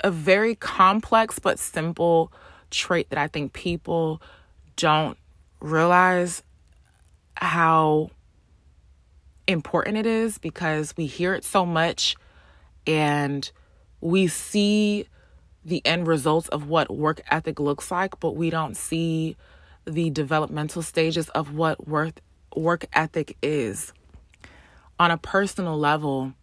a 0.00 0.10
very 0.10 0.54
complex 0.54 1.38
but 1.38 1.58
simple 1.58 2.32
trait 2.70 3.10
that 3.10 3.18
I 3.18 3.28
think 3.28 3.52
people 3.52 4.22
don't 4.76 5.18
realize 5.60 6.42
how 7.36 8.10
important 9.46 9.96
it 9.96 10.06
is 10.06 10.38
because 10.38 10.94
we 10.96 11.06
hear 11.06 11.34
it 11.34 11.44
so 11.44 11.66
much 11.66 12.16
and 12.86 13.50
we 14.00 14.26
see 14.26 15.06
the 15.64 15.84
end 15.86 16.06
results 16.06 16.48
of 16.48 16.68
what 16.68 16.94
work 16.94 17.20
ethic 17.30 17.60
looks 17.60 17.90
like, 17.90 18.18
but 18.20 18.34
we 18.34 18.50
don't 18.50 18.76
see 18.76 19.36
the 19.84 20.10
developmental 20.10 20.82
stages 20.82 21.28
of 21.30 21.54
what 21.54 21.86
work 21.86 22.20
work 22.54 22.84
ethic 22.92 23.36
is. 23.42 23.92
On 24.98 25.10
a 25.10 25.16
personal 25.16 25.78
level, 25.78 26.34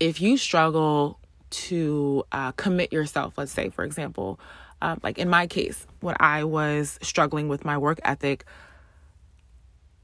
if 0.00 0.20
you 0.20 0.36
struggle 0.36 1.18
to 1.50 2.24
uh, 2.32 2.52
commit 2.52 2.92
yourself, 2.92 3.36
let's 3.36 3.52
say, 3.52 3.68
for 3.68 3.84
example, 3.84 4.38
uh, 4.80 4.96
like 5.02 5.18
in 5.18 5.28
my 5.28 5.46
case, 5.46 5.86
when 6.00 6.16
I 6.20 6.44
was 6.44 6.98
struggling 7.02 7.48
with 7.48 7.64
my 7.64 7.78
work 7.78 8.00
ethic, 8.04 8.44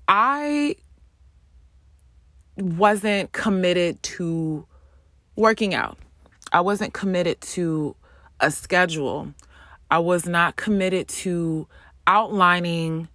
I 0.08 0.76
wasn't 2.56 3.32
committed 3.32 4.02
to 4.02 4.66
working 5.36 5.74
out. 5.74 5.98
I 6.52 6.60
wasn't 6.60 6.92
committed 6.94 7.40
to 7.40 7.96
a 8.40 8.50
schedule. 8.50 9.32
I 9.90 9.98
was 9.98 10.26
not 10.26 10.56
committed 10.56 11.08
to 11.08 11.66
outlining 12.06 13.08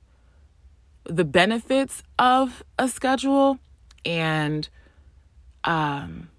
the 1.05 1.25
benefits 1.25 2.03
of 2.17 2.63
a 2.77 2.87
schedule 2.87 3.59
and 4.05 4.67
um, 5.63 6.29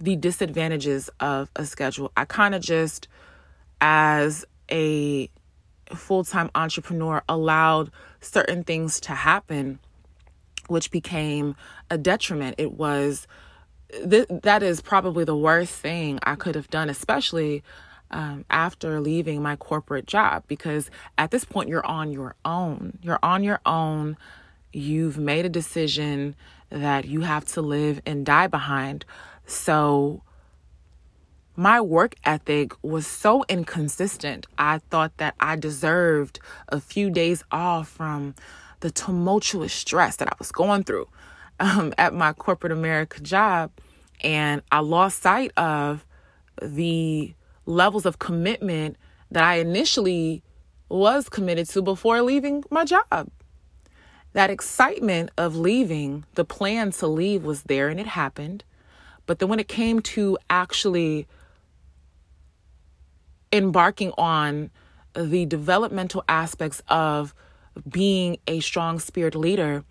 the 0.00 0.16
disadvantages 0.16 1.10
of 1.20 1.50
a 1.56 1.64
schedule. 1.64 2.10
I 2.16 2.24
kind 2.24 2.54
of 2.54 2.62
just, 2.62 3.08
as 3.80 4.44
a 4.70 5.30
full 5.94 6.24
time 6.24 6.50
entrepreneur, 6.54 7.22
allowed 7.28 7.90
certain 8.20 8.64
things 8.64 9.00
to 9.00 9.12
happen, 9.12 9.78
which 10.70 10.90
became 10.90 11.56
a 11.90 11.98
detriment. 11.98 12.54
It 12.58 12.72
was 12.72 13.26
th- 13.90 14.28
that 14.28 14.62
is 14.62 14.80
probably 14.80 15.24
the 15.24 15.36
worst 15.36 15.74
thing 15.74 16.18
I 16.22 16.36
could 16.36 16.54
have 16.54 16.70
done, 16.70 16.88
especially 16.88 17.62
um, 18.10 18.44
after 18.50 19.00
leaving 19.00 19.42
my 19.42 19.56
corporate 19.56 20.06
job, 20.06 20.44
because 20.46 20.90
at 21.18 21.30
this 21.30 21.44
point 21.44 21.68
you're 21.68 21.86
on 21.86 22.12
your 22.12 22.34
own. 22.44 22.98
You're 23.02 23.18
on 23.22 23.42
your 23.42 23.60
own. 23.66 24.16
You've 24.72 25.18
made 25.18 25.44
a 25.44 25.48
decision 25.48 26.36
that 26.70 27.04
you 27.04 27.22
have 27.22 27.44
to 27.46 27.62
live 27.62 28.00
and 28.06 28.24
die 28.24 28.46
behind. 28.46 29.04
So, 29.46 30.22
my 31.56 31.80
work 31.80 32.14
ethic 32.24 32.72
was 32.82 33.06
so 33.06 33.44
inconsistent. 33.48 34.46
I 34.56 34.78
thought 34.78 35.16
that 35.18 35.34
I 35.40 35.56
deserved 35.56 36.38
a 36.68 36.80
few 36.80 37.10
days 37.10 37.42
off 37.50 37.88
from 37.88 38.34
the 38.80 38.90
tumultuous 38.90 39.72
stress 39.72 40.16
that 40.16 40.28
I 40.28 40.34
was 40.38 40.52
going 40.52 40.84
through 40.84 41.08
um, 41.60 41.92
at 41.98 42.14
my 42.14 42.32
corporate 42.32 42.72
America 42.72 43.20
job. 43.20 43.70
And 44.22 44.62
I 44.70 44.80
lost 44.80 45.22
sight 45.22 45.52
of 45.56 46.04
the 46.60 47.34
levels 47.66 48.06
of 48.06 48.18
commitment 48.18 48.96
that 49.30 49.44
I 49.44 49.56
initially 49.56 50.42
was 50.88 51.28
committed 51.28 51.68
to 51.70 51.82
before 51.82 52.20
leaving 52.22 52.64
my 52.70 52.84
job. 52.84 53.30
That 54.32 54.50
excitement 54.50 55.30
of 55.36 55.56
leaving, 55.56 56.24
the 56.34 56.44
plan 56.44 56.92
to 56.92 57.06
leave 57.06 57.44
was 57.44 57.64
there 57.64 57.88
and 57.88 57.98
it 57.98 58.06
happened. 58.06 58.64
But 59.26 59.38
then 59.38 59.48
when 59.48 59.60
it 59.60 59.68
came 59.68 60.00
to 60.00 60.38
actually 60.48 61.26
embarking 63.52 64.12
on 64.16 64.70
the 65.14 65.46
developmental 65.46 66.24
aspects 66.28 66.82
of 66.88 67.34
being 67.88 68.38
a 68.46 68.60
strong 68.60 68.98
spirit 68.98 69.34
leader, 69.34 69.84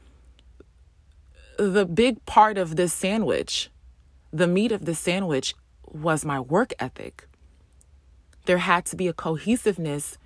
the 1.58 1.86
big 1.86 2.26
part 2.26 2.58
of 2.58 2.76
this 2.76 2.94
sandwich, 2.94 3.70
the 4.32 4.48
meat 4.48 4.72
of 4.72 4.86
the 4.86 4.96
sandwich, 4.96 5.54
was 5.84 6.24
my 6.24 6.40
work 6.40 6.74
ethic. 6.80 7.28
There 8.46 8.60
had 8.60 8.86
to 8.88 8.96
be 8.96 9.08
a 9.08 9.14
cohesiveness 9.14 10.18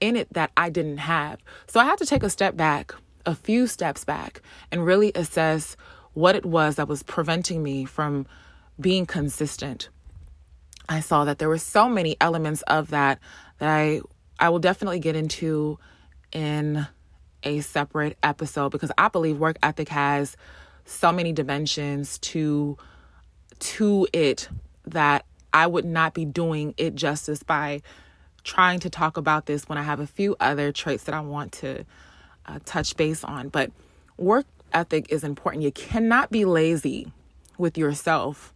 in 0.00 0.16
it 0.16 0.32
that 0.32 0.50
I 0.56 0.70
didn't 0.70 0.98
have. 0.98 1.40
So 1.66 1.78
I 1.78 1.84
had 1.84 1.98
to 1.98 2.06
take 2.06 2.22
a 2.22 2.30
step 2.30 2.56
back, 2.56 2.94
a 3.26 3.34
few 3.34 3.66
steps 3.66 4.04
back, 4.04 4.42
and 4.72 4.84
really 4.84 5.12
assess 5.14 5.76
what 6.14 6.34
it 6.34 6.44
was 6.44 6.76
that 6.76 6.88
was 6.88 7.02
preventing 7.02 7.62
me 7.62 7.84
from 7.84 8.26
being 8.80 9.06
consistent. 9.06 9.88
I 10.88 11.00
saw 11.00 11.24
that 11.24 11.38
there 11.38 11.48
were 11.48 11.58
so 11.58 11.88
many 11.88 12.16
elements 12.20 12.62
of 12.62 12.90
that 12.90 13.20
that 13.58 13.68
I 13.68 14.00
I 14.40 14.48
will 14.48 14.58
definitely 14.58 14.98
get 14.98 15.14
into 15.14 15.78
in 16.32 16.86
a 17.42 17.60
separate 17.60 18.16
episode 18.22 18.70
because 18.70 18.90
I 18.98 19.08
believe 19.08 19.38
work 19.38 19.56
ethic 19.62 19.88
has 19.88 20.36
so 20.84 21.12
many 21.12 21.32
dimensions 21.32 22.18
to 22.18 22.76
to 23.58 24.08
it 24.12 24.48
that 24.86 25.24
I 25.52 25.66
would 25.66 25.84
not 25.84 26.14
be 26.14 26.24
doing 26.24 26.74
it 26.76 26.94
justice 26.94 27.42
by 27.42 27.82
trying 28.44 28.80
to 28.80 28.90
talk 28.90 29.16
about 29.16 29.46
this 29.46 29.68
when 29.68 29.78
I 29.78 29.82
have 29.82 30.00
a 30.00 30.06
few 30.06 30.36
other 30.40 30.72
traits 30.72 31.04
that 31.04 31.14
I 31.14 31.20
want 31.20 31.52
to 31.52 31.84
uh, 32.46 32.58
touch 32.64 32.96
base 32.96 33.22
on. 33.22 33.48
But 33.48 33.70
work 34.16 34.46
ethic 34.72 35.06
is 35.10 35.24
important. 35.24 35.62
You 35.62 35.72
cannot 35.72 36.30
be 36.30 36.44
lazy 36.44 37.12
with 37.58 37.76
yourself 37.76 38.54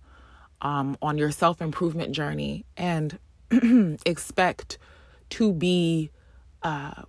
um, 0.62 0.96
on 1.02 1.18
your 1.18 1.30
self 1.30 1.60
improvement 1.60 2.12
journey 2.12 2.64
and 2.76 3.18
expect 4.06 4.78
to 5.30 5.52
be 5.52 6.10
uh, 6.62 7.02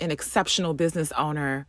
an 0.00 0.10
exceptional 0.10 0.74
business 0.74 1.12
owner 1.12 1.66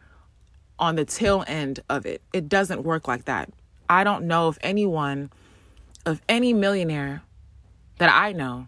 on 0.78 0.96
the 0.96 1.06
tail 1.06 1.44
end 1.48 1.80
of 1.90 2.06
it. 2.06 2.22
It 2.34 2.50
doesn't 2.50 2.84
work 2.84 3.08
like 3.08 3.26
that. 3.26 3.50
I 3.90 4.04
don't 4.04 4.26
know 4.26 4.50
if 4.50 4.58
anyone, 4.62 5.32
of 6.06 6.22
any 6.28 6.54
millionaire 6.54 7.22
that 7.98 8.12
I 8.14 8.34
know, 8.34 8.68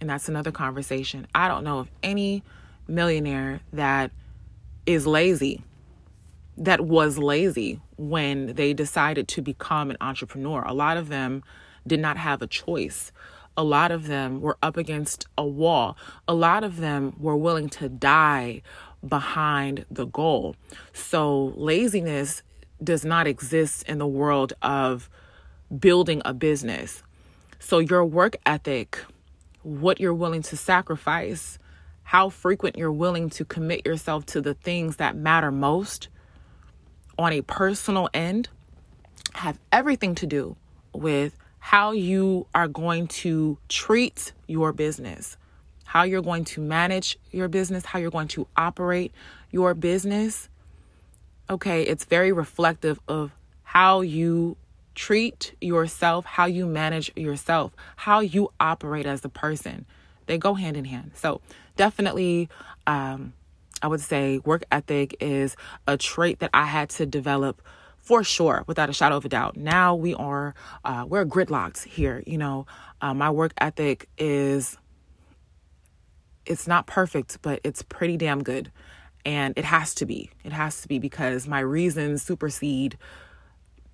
and 0.00 0.08
that's 0.08 0.28
another 0.28 0.50
conversation, 0.50 1.26
I 1.34 1.48
don't 1.48 1.64
know 1.64 1.78
of 1.80 1.90
any 2.02 2.42
millionaire 2.86 3.60
that 3.72 4.10
is 4.86 5.06
lazy, 5.06 5.62
that 6.56 6.80
was 6.80 7.18
lazy 7.18 7.80
when 7.96 8.54
they 8.54 8.72
decided 8.72 9.28
to 9.28 9.42
become 9.42 9.90
an 9.90 9.96
entrepreneur. 10.00 10.62
A 10.62 10.72
lot 10.72 10.96
of 10.96 11.08
them 11.08 11.42
did 11.86 12.00
not 12.00 12.16
have 12.16 12.42
a 12.42 12.46
choice. 12.46 13.12
A 13.58 13.64
lot 13.64 13.90
of 13.90 14.06
them 14.06 14.40
were 14.40 14.56
up 14.62 14.76
against 14.76 15.26
a 15.36 15.44
wall. 15.44 15.96
A 16.28 16.32
lot 16.32 16.62
of 16.62 16.76
them 16.76 17.16
were 17.18 17.36
willing 17.36 17.68
to 17.70 17.88
die 17.88 18.62
behind 19.06 19.84
the 19.90 20.06
goal. 20.06 20.54
So, 20.92 21.52
laziness 21.56 22.44
does 22.82 23.04
not 23.04 23.26
exist 23.26 23.82
in 23.88 23.98
the 23.98 24.06
world 24.06 24.52
of 24.62 25.10
building 25.76 26.22
a 26.24 26.32
business. 26.32 27.02
So, 27.58 27.80
your 27.80 28.04
work 28.04 28.36
ethic, 28.46 29.04
what 29.64 29.98
you're 29.98 30.14
willing 30.14 30.42
to 30.42 30.56
sacrifice, 30.56 31.58
how 32.04 32.28
frequent 32.28 32.78
you're 32.78 32.92
willing 32.92 33.28
to 33.30 33.44
commit 33.44 33.84
yourself 33.84 34.24
to 34.26 34.40
the 34.40 34.54
things 34.54 34.98
that 34.98 35.16
matter 35.16 35.50
most 35.50 36.06
on 37.18 37.32
a 37.32 37.42
personal 37.42 38.08
end, 38.14 38.50
have 39.34 39.58
everything 39.72 40.14
to 40.14 40.28
do 40.28 40.56
with 40.94 41.36
how 41.58 41.92
you 41.92 42.46
are 42.54 42.68
going 42.68 43.08
to 43.08 43.58
treat 43.68 44.32
your 44.46 44.72
business, 44.72 45.36
how 45.84 46.02
you're 46.02 46.22
going 46.22 46.44
to 46.44 46.60
manage 46.60 47.18
your 47.30 47.48
business, 47.48 47.84
how 47.84 47.98
you're 47.98 48.10
going 48.10 48.28
to 48.28 48.46
operate 48.56 49.12
your 49.50 49.74
business. 49.74 50.48
Okay, 51.50 51.82
it's 51.82 52.04
very 52.04 52.32
reflective 52.32 53.00
of 53.08 53.32
how 53.62 54.00
you 54.00 54.56
treat 54.94 55.54
yourself, 55.60 56.24
how 56.24 56.46
you 56.46 56.66
manage 56.66 57.12
yourself, 57.16 57.72
how 57.96 58.20
you 58.20 58.50
operate 58.58 59.06
as 59.06 59.24
a 59.24 59.28
person. 59.28 59.86
They 60.26 60.38
go 60.38 60.54
hand 60.54 60.76
in 60.76 60.84
hand. 60.84 61.12
So, 61.14 61.40
definitely, 61.76 62.48
um, 62.86 63.32
I 63.80 63.86
would 63.86 64.00
say 64.00 64.38
work 64.38 64.64
ethic 64.72 65.16
is 65.20 65.56
a 65.86 65.96
trait 65.96 66.40
that 66.40 66.50
I 66.52 66.64
had 66.64 66.90
to 66.90 67.06
develop 67.06 67.62
for 68.08 68.24
sure, 68.24 68.64
without 68.66 68.88
a 68.88 68.92
shadow 68.94 69.18
of 69.18 69.26
a 69.26 69.28
doubt. 69.28 69.58
Now 69.58 69.94
we 69.94 70.14
are, 70.14 70.54
uh, 70.82 71.04
we're 71.06 71.26
gridlocked 71.26 71.84
here. 71.84 72.22
You 72.26 72.38
know, 72.38 72.64
uh, 73.02 73.12
my 73.12 73.28
work 73.28 73.52
ethic 73.58 74.08
is, 74.16 74.78
it's 76.46 76.66
not 76.66 76.86
perfect, 76.86 77.42
but 77.42 77.60
it's 77.64 77.82
pretty 77.82 78.16
damn 78.16 78.42
good. 78.42 78.72
And 79.26 79.52
it 79.58 79.66
has 79.66 79.94
to 79.96 80.06
be. 80.06 80.30
It 80.42 80.52
has 80.52 80.80
to 80.80 80.88
be 80.88 80.98
because 80.98 81.46
my 81.46 81.60
reasons 81.60 82.22
supersede 82.22 82.96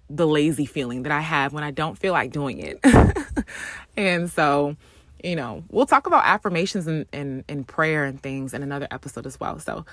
the 0.09 0.29
lazy 0.29 0.65
feeling 0.65 1.03
that 1.03 1.11
I 1.13 1.21
have 1.21 1.53
when 1.53 1.65
I 1.65 1.73
don't 1.73 1.99
feel 1.99 2.13
like 2.13 2.31
doing 2.31 2.61
it. 2.61 2.79
and 3.97 4.31
so, 4.31 4.77
you 5.25 5.35
know, 5.35 5.65
we'll 5.71 5.87
talk 5.87 6.07
about 6.07 6.25
affirmations 6.25 6.87
and, 6.87 7.05
and, 7.13 7.43
and 7.49 7.67
prayer 7.67 8.05
and 8.05 8.23
things 8.23 8.55
in 8.55 8.63
another 8.63 8.87
episode 8.93 9.27
as 9.27 9.41
well. 9.41 9.59
So, 9.59 9.85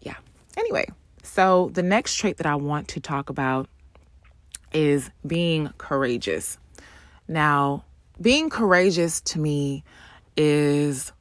yeah. 0.00 0.16
Anyway, 0.56 0.86
so, 1.26 1.70
the 1.74 1.82
next 1.82 2.14
trait 2.14 2.36
that 2.36 2.46
I 2.46 2.54
want 2.54 2.88
to 2.88 3.00
talk 3.00 3.28
about 3.30 3.68
is 4.72 5.10
being 5.26 5.70
courageous. 5.76 6.58
Now, 7.28 7.84
being 8.20 8.48
courageous 8.48 9.20
to 9.22 9.38
me 9.38 9.84
is 10.36 11.12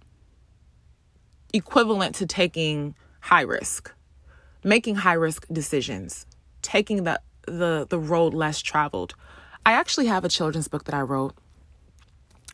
equivalent 1.53 2.15
to 2.15 2.25
taking 2.25 2.95
high 3.19 3.41
risk, 3.41 3.91
making 4.63 4.95
high 4.95 5.13
risk 5.13 5.47
decisions, 5.51 6.25
taking 6.61 7.03
the, 7.03 7.19
the, 7.47 7.87
the 7.89 7.99
road 7.99 8.33
less 8.33 8.61
traveled. 8.61 9.15
I 9.65 9.71
actually 9.71 10.05
have 10.05 10.23
a 10.23 10.29
children's 10.29 10.67
book 10.67 10.83
that 10.85 10.93
I 10.93 11.01
wrote. 11.01 11.33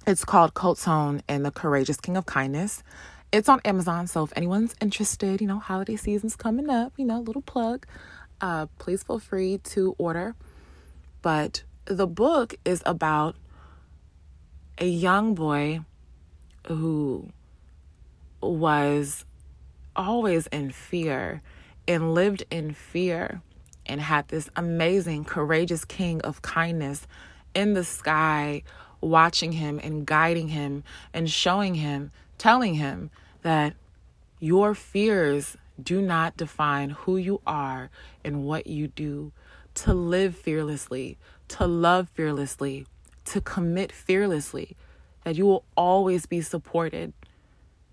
It's 0.08 0.24
called 0.24 0.54
Hone 0.56 1.22
and 1.28 1.46
the 1.46 1.52
Courageous 1.52 1.98
King 1.98 2.16
of 2.18 2.26
Kindness. 2.26 2.82
It's 3.32 3.48
on 3.48 3.62
Amazon, 3.64 4.08
so 4.08 4.26
if 4.26 4.34
anyone's 4.36 4.76
interested, 4.82 5.40
you 5.40 5.48
know, 5.48 5.58
holiday 5.58 5.96
season's 5.96 6.36
coming 6.36 6.70
up, 6.70 6.92
you 6.98 7.06
know, 7.06 7.22
little 7.22 7.42
plug, 7.42 7.88
uh, 8.42 8.66
please 8.78 9.04
feel 9.04 9.20
free 9.20 9.58
to 9.60 9.96
order. 9.98 10.36
But 11.22 11.64
the 11.86 12.08
book 12.08 12.56
is 12.66 12.84
about 12.86 13.38
a 14.80 14.86
young 14.86 15.34
boy 15.34 15.80
who 16.68 17.30
was 18.42 19.24
always 19.96 20.48
in 20.48 20.72
fear 20.72 21.42
and 21.88 22.14
lived 22.14 22.44
in 22.52 22.74
fear 22.74 23.42
and 23.86 24.02
had 24.02 24.28
this 24.28 24.50
amazing, 24.58 25.24
courageous 25.24 25.86
king 25.86 26.20
of 26.20 26.42
kindness 26.42 27.08
in 27.56 27.76
the 27.76 27.86
sky 27.86 28.64
watching 29.00 29.54
him 29.54 29.80
and 29.82 30.06
guiding 30.06 30.50
him 30.50 30.84
and 31.14 31.30
showing 31.30 31.76
him, 31.76 32.12
telling 32.38 32.74
him 32.74 33.10
that 33.42 33.74
your 34.40 34.74
fears 34.74 35.58
do 35.82 36.02
not 36.02 36.38
define 36.38 36.92
who 36.92 37.18
you 37.18 37.42
are 37.46 37.90
and 38.24 38.44
what 38.44 38.68
you 38.68 38.88
do. 38.88 39.32
To 39.76 39.94
live 39.94 40.36
fearlessly, 40.36 41.18
to 41.48 41.66
love 41.66 42.10
fearlessly, 42.10 42.86
to 43.26 43.40
commit 43.40 43.92
fearlessly, 43.92 44.76
that 45.24 45.36
you 45.36 45.46
will 45.46 45.64
always 45.78 46.26
be 46.26 46.42
supported. 46.42 47.14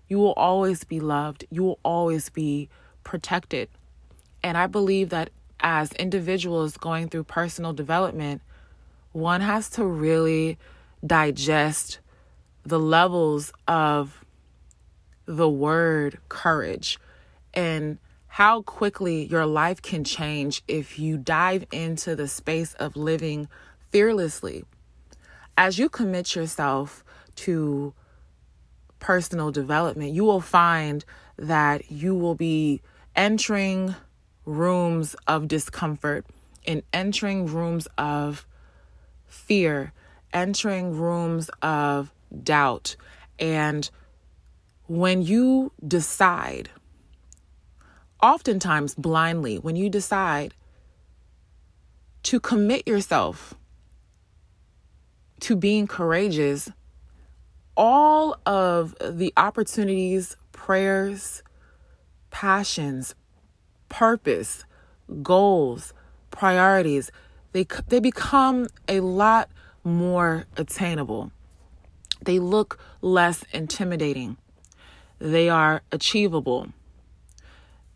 You 0.09 0.17
will 0.17 0.33
always 0.33 0.83
be 0.83 0.99
loved. 0.99 1.45
You 1.49 1.63
will 1.63 1.79
always 1.83 2.29
be 2.29 2.67
protected. 3.03 3.69
And 4.43 4.57
I 4.57 4.67
believe 4.67 5.09
that 5.09 5.29
as 5.61 5.91
individuals 5.93 6.75
going 6.75 7.09
through 7.09 7.23
personal 7.25 7.73
development, 7.73 8.41
one 9.11 9.41
has 9.41 9.69
to 9.71 9.85
really 9.85 10.57
digest 11.05 11.99
the 12.65 12.79
levels 12.79 13.51
of 13.67 14.18
the 15.29 15.47
word 15.47 16.17
courage 16.27 16.97
and 17.53 17.99
how 18.25 18.63
quickly 18.63 19.25
your 19.25 19.45
life 19.45 19.79
can 19.79 20.03
change 20.03 20.63
if 20.67 20.97
you 20.97 21.17
dive 21.17 21.65
into 21.71 22.15
the 22.15 22.27
space 22.27 22.73
of 22.73 22.95
living 22.95 23.47
fearlessly. 23.91 24.65
As 25.55 25.77
you 25.77 25.87
commit 25.87 26.35
yourself 26.35 27.03
to 27.35 27.93
personal 28.97 29.51
development, 29.51 30.13
you 30.13 30.23
will 30.23 30.41
find 30.41 31.05
that 31.37 31.91
you 31.91 32.15
will 32.15 32.35
be 32.35 32.81
entering 33.15 33.93
rooms 34.45 35.15
of 35.27 35.47
discomfort 35.47 36.25
and 36.65 36.81
entering 36.91 37.45
rooms 37.45 37.87
of 37.99 38.47
fear, 39.27 39.93
entering 40.33 40.97
rooms 40.97 41.51
of 41.61 42.11
doubt. 42.43 42.95
And 43.37 43.87
when 44.89 45.21
you 45.21 45.71
decide, 45.87 46.71
oftentimes 48.23 48.95
blindly, 48.95 49.57
when 49.59 49.75
you 49.75 49.87
decide 49.87 50.55
to 52.23 52.39
commit 52.39 52.87
yourself 52.87 53.53
to 55.41 55.55
being 55.55 55.85
courageous, 55.85 56.71
all 57.77 58.35
of 58.47 58.95
the 58.99 59.31
opportunities, 59.37 60.35
prayers, 60.51 61.43
passions, 62.31 63.13
purpose, 63.89 64.65
goals, 65.21 65.93
priorities, 66.31 67.11
they 67.51 67.65
they 67.87 67.99
become 67.99 68.67
a 68.87 69.01
lot 69.01 69.49
more 69.83 70.45
attainable. 70.57 71.31
They 72.21 72.39
look 72.39 72.79
less 73.01 73.45
intimidating. 73.53 74.37
They 75.19 75.49
are 75.49 75.81
achievable. 75.91 76.69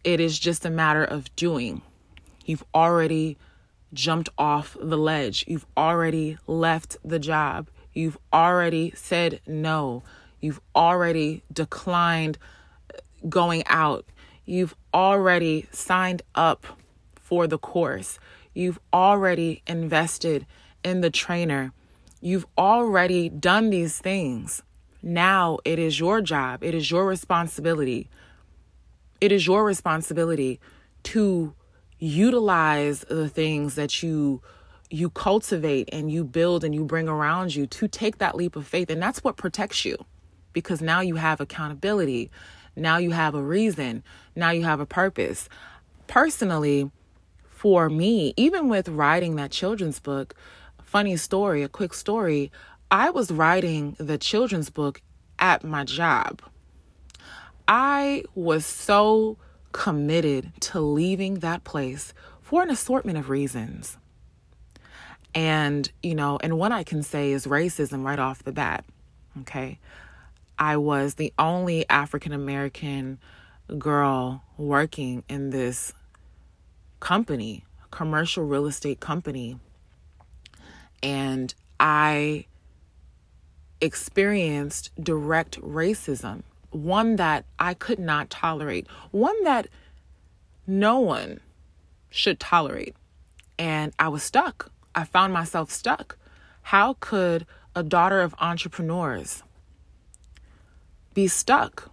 It 0.04 0.20
is 0.20 0.38
just 0.38 0.66
a 0.66 0.70
matter 0.70 1.04
of 1.04 1.34
doing. 1.36 1.82
You've 2.46 2.64
already 2.76 3.38
jumped 3.94 4.30
off 4.38 4.76
the 4.80 4.98
ledge. 4.98 5.46
You've 5.48 5.66
already 5.78 6.38
left 6.48 6.98
the 7.04 7.20
job. 7.20 7.70
You've 7.94 8.18
already 8.34 8.92
said 8.96 9.40
no. 9.48 10.04
You've 10.42 10.60
already 10.76 11.44
declined 11.52 12.38
uh, 12.94 12.98
going 13.30 13.64
out. 13.68 14.06
You've 14.46 14.76
already 14.94 15.68
signed 15.72 16.24
up 16.36 16.66
for 17.16 17.48
the 17.48 17.58
course. 17.58 18.20
You've 18.54 18.80
already 18.92 19.62
invested 19.66 20.46
in 20.84 21.00
the 21.00 21.10
trainer. 21.10 21.72
You've 22.20 22.46
already 22.58 23.30
done 23.30 23.70
these 23.70 23.98
things. 24.00 24.62
Now 25.04 25.60
it 25.66 25.80
is 25.80 26.00
your 26.00 26.22
job, 26.22 26.64
it 26.64 26.74
is 26.74 26.90
your 26.90 27.06
responsibility. 27.06 28.10
It 29.20 29.32
is 29.32 29.46
your 29.46 29.66
responsibility 29.66 30.60
to 31.04 31.54
utilize 32.00 33.02
the 33.02 33.30
things 33.30 33.76
that 33.76 34.02
you 34.02 34.42
you 34.90 35.10
cultivate 35.10 35.90
and 35.92 36.12
you 36.12 36.24
build 36.24 36.64
and 36.64 36.76
you 36.76 36.86
bring 36.86 37.08
around 37.08 37.56
you 37.56 37.66
to 37.66 37.88
take 37.88 38.18
that 38.20 38.36
leap 38.36 38.56
of 38.56 38.68
faith 38.68 38.90
and 38.90 39.02
that's 39.02 39.24
what 39.24 39.38
protects 39.38 39.86
you 39.86 39.98
because 40.52 40.82
now 40.82 41.00
you 41.00 41.16
have 41.16 41.40
accountability 41.40 42.30
now 42.76 42.98
you 42.98 43.12
have 43.12 43.34
a 43.34 43.42
reason 43.42 44.04
now 44.36 44.52
you 44.52 44.64
have 44.64 44.82
a 44.82 44.86
purpose 44.86 45.48
personally 46.08 46.92
for 47.50 47.90
me 47.90 48.34
even 48.36 48.68
with 48.68 48.90
writing 48.90 49.36
that 49.38 49.50
children's 49.50 50.00
book 50.00 50.36
funny 50.84 51.16
story 51.16 51.64
a 51.64 51.70
quick 51.70 51.94
story 51.94 52.52
i 52.92 53.10
was 53.10 53.32
writing 53.32 53.96
the 54.00 54.18
children's 54.18 54.70
book 54.70 55.02
at 55.40 55.64
my 55.64 55.84
job 55.84 56.42
i 57.68 58.24
was 58.36 58.66
so 58.66 59.38
committed 59.74 60.52
to 60.62 60.80
leaving 60.80 61.40
that 61.40 61.66
place 61.66 62.14
for 62.42 62.62
an 62.62 62.70
assortment 62.70 63.18
of 63.18 63.30
reasons. 63.30 63.98
And, 65.36 65.92
you 66.04 66.16
know, 66.16 66.38
and 66.42 66.58
one 66.58 66.72
I 66.72 66.84
can 66.84 67.04
say 67.04 67.32
is 67.32 67.48
racism 67.48 68.06
right 68.06 68.20
off 68.20 68.44
the 68.44 68.52
bat. 68.52 68.86
Okay. 69.42 69.80
I 70.58 70.78
was 70.78 71.16
the 71.16 71.34
only 71.40 71.90
African 71.90 72.32
American 72.32 73.18
girl 73.80 74.44
working 74.56 75.24
in 75.28 75.50
this 75.50 75.94
company, 77.00 77.66
commercial 77.90 78.46
real 78.46 78.68
estate 78.68 79.00
company. 79.00 79.58
And 81.02 81.54
I 81.80 82.46
experienced 83.84 84.92
direct 85.02 85.60
racism 85.62 86.44
one 86.72 87.18
that 87.18 87.46
I 87.60 87.74
could 87.74 88.00
not 88.00 88.30
tolerate, 88.30 88.88
one 89.12 89.44
that 89.44 89.68
no 90.66 91.00
one 91.00 91.40
should 92.10 92.40
tolerate. 92.40 92.96
And 93.60 93.94
I 94.00 94.08
was 94.08 94.24
stuck. 94.24 94.72
I 94.96 95.04
found 95.04 95.34
myself 95.34 95.70
stuck. 95.70 96.18
How 96.64 96.96
could 97.00 97.46
a 97.76 97.84
daughter 97.84 98.22
of 98.22 98.34
entrepreneurs 98.40 99.44
be 101.14 101.28
stuck? 101.28 101.92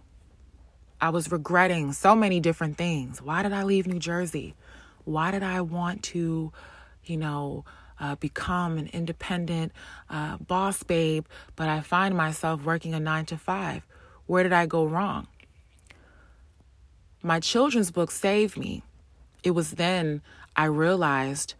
I 0.99 1.09
was 1.09 1.31
regretting 1.31 1.93
so 1.93 2.15
many 2.15 2.39
different 2.39 2.77
things. 2.77 3.21
Why 3.21 3.43
did 3.43 3.53
I 3.53 3.63
leave 3.63 3.87
New 3.87 3.99
Jersey? 3.99 4.55
Why 5.03 5.31
did 5.31 5.43
I 5.43 5.61
want 5.61 6.03
to, 6.03 6.51
you 7.05 7.17
know, 7.17 7.65
uh, 8.01 8.15
become 8.15 8.77
an 8.77 8.89
independent 8.91 9.71
uh, 10.09 10.37
boss 10.37 10.83
babe, 10.83 11.25
but 11.55 11.69
I 11.69 11.79
find 11.81 12.17
myself 12.17 12.63
working 12.65 12.93
a 12.93 12.99
nine 12.99 13.25
to 13.27 13.37
five? 13.37 13.85
Where 14.25 14.43
did 14.43 14.51
I 14.51 14.65
go 14.65 14.85
wrong? 14.85 15.27
My 17.21 17.39
children's 17.39 17.91
book 17.91 18.09
saved 18.09 18.57
me. 18.57 18.81
It 19.43 19.51
was 19.51 19.71
then 19.71 20.21
I 20.55 20.65
realized 20.65 21.53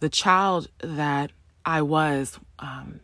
the 0.00 0.08
child 0.08 0.68
that 0.80 1.30
I 1.64 1.82
was, 1.82 2.38
um, 2.58 3.00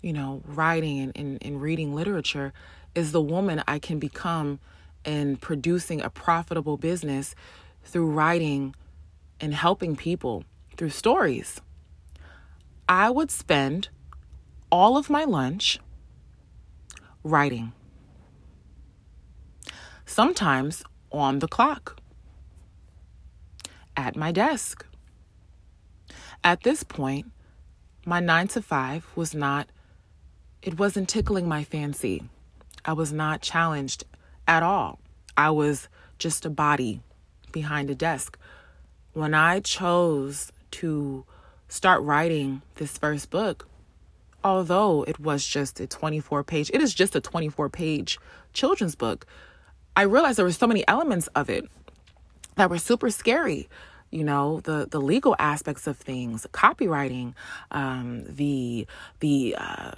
you 0.00 0.12
know, 0.12 0.42
writing 0.46 1.00
and, 1.00 1.12
and, 1.14 1.38
and 1.42 1.60
reading 1.60 1.94
literature 1.94 2.52
is 2.94 3.12
the 3.12 3.20
woman 3.20 3.62
I 3.68 3.78
can 3.78 3.98
become 3.98 4.58
in 5.04 5.36
producing 5.36 6.00
a 6.00 6.08
profitable 6.08 6.76
business 6.76 7.34
through 7.84 8.10
writing 8.10 8.74
and 9.40 9.52
helping 9.52 9.96
people 9.96 10.44
through 10.76 10.90
stories. 10.90 11.60
I 12.88 13.10
would 13.10 13.30
spend 13.30 13.88
all 14.70 14.96
of 14.96 15.10
my 15.10 15.24
lunch 15.24 15.78
writing 17.22 17.72
sometimes 20.12 20.82
on 21.10 21.38
the 21.38 21.48
clock, 21.48 21.98
at 23.96 24.14
my 24.14 24.30
desk. 24.30 24.84
At 26.44 26.62
this 26.62 26.82
point, 26.82 27.30
my 28.04 28.20
nine 28.20 28.48
to 28.48 28.60
five 28.60 29.06
was 29.14 29.34
not, 29.34 29.68
it 30.60 30.78
wasn't 30.78 31.08
tickling 31.08 31.48
my 31.48 31.64
fancy. 31.64 32.24
I 32.84 32.92
was 32.92 33.12
not 33.12 33.42
challenged 33.42 34.04
at 34.46 34.62
all. 34.62 34.98
I 35.36 35.50
was 35.50 35.88
just 36.18 36.44
a 36.44 36.50
body 36.50 37.00
behind 37.52 37.88
a 37.90 37.94
desk. 37.94 38.38
When 39.12 39.34
I 39.34 39.60
chose 39.60 40.52
to 40.72 41.24
start 41.72 42.02
writing 42.02 42.60
this 42.74 42.98
first 42.98 43.30
book, 43.30 43.66
although 44.44 45.04
it 45.04 45.18
was 45.18 45.46
just 45.46 45.80
a 45.80 45.86
24 45.86 46.44
page, 46.44 46.70
it 46.74 46.82
is 46.82 46.92
just 46.94 47.16
a 47.16 47.20
24 47.20 47.70
page 47.70 48.18
children's 48.52 48.94
book. 48.94 49.26
I 49.96 50.02
realized 50.02 50.36
there 50.36 50.44
were 50.44 50.52
so 50.52 50.66
many 50.66 50.86
elements 50.86 51.28
of 51.28 51.48
it 51.48 51.64
that 52.56 52.68
were 52.68 52.78
super 52.78 53.08
scary. 53.08 53.70
You 54.10 54.24
know, 54.24 54.60
the 54.60 54.86
the 54.90 55.00
legal 55.00 55.34
aspects 55.38 55.86
of 55.86 55.96
things, 55.96 56.46
copyrighting, 56.52 57.34
um, 57.70 58.24
the 58.26 58.86
the 59.20 59.56
uh, 59.56 59.92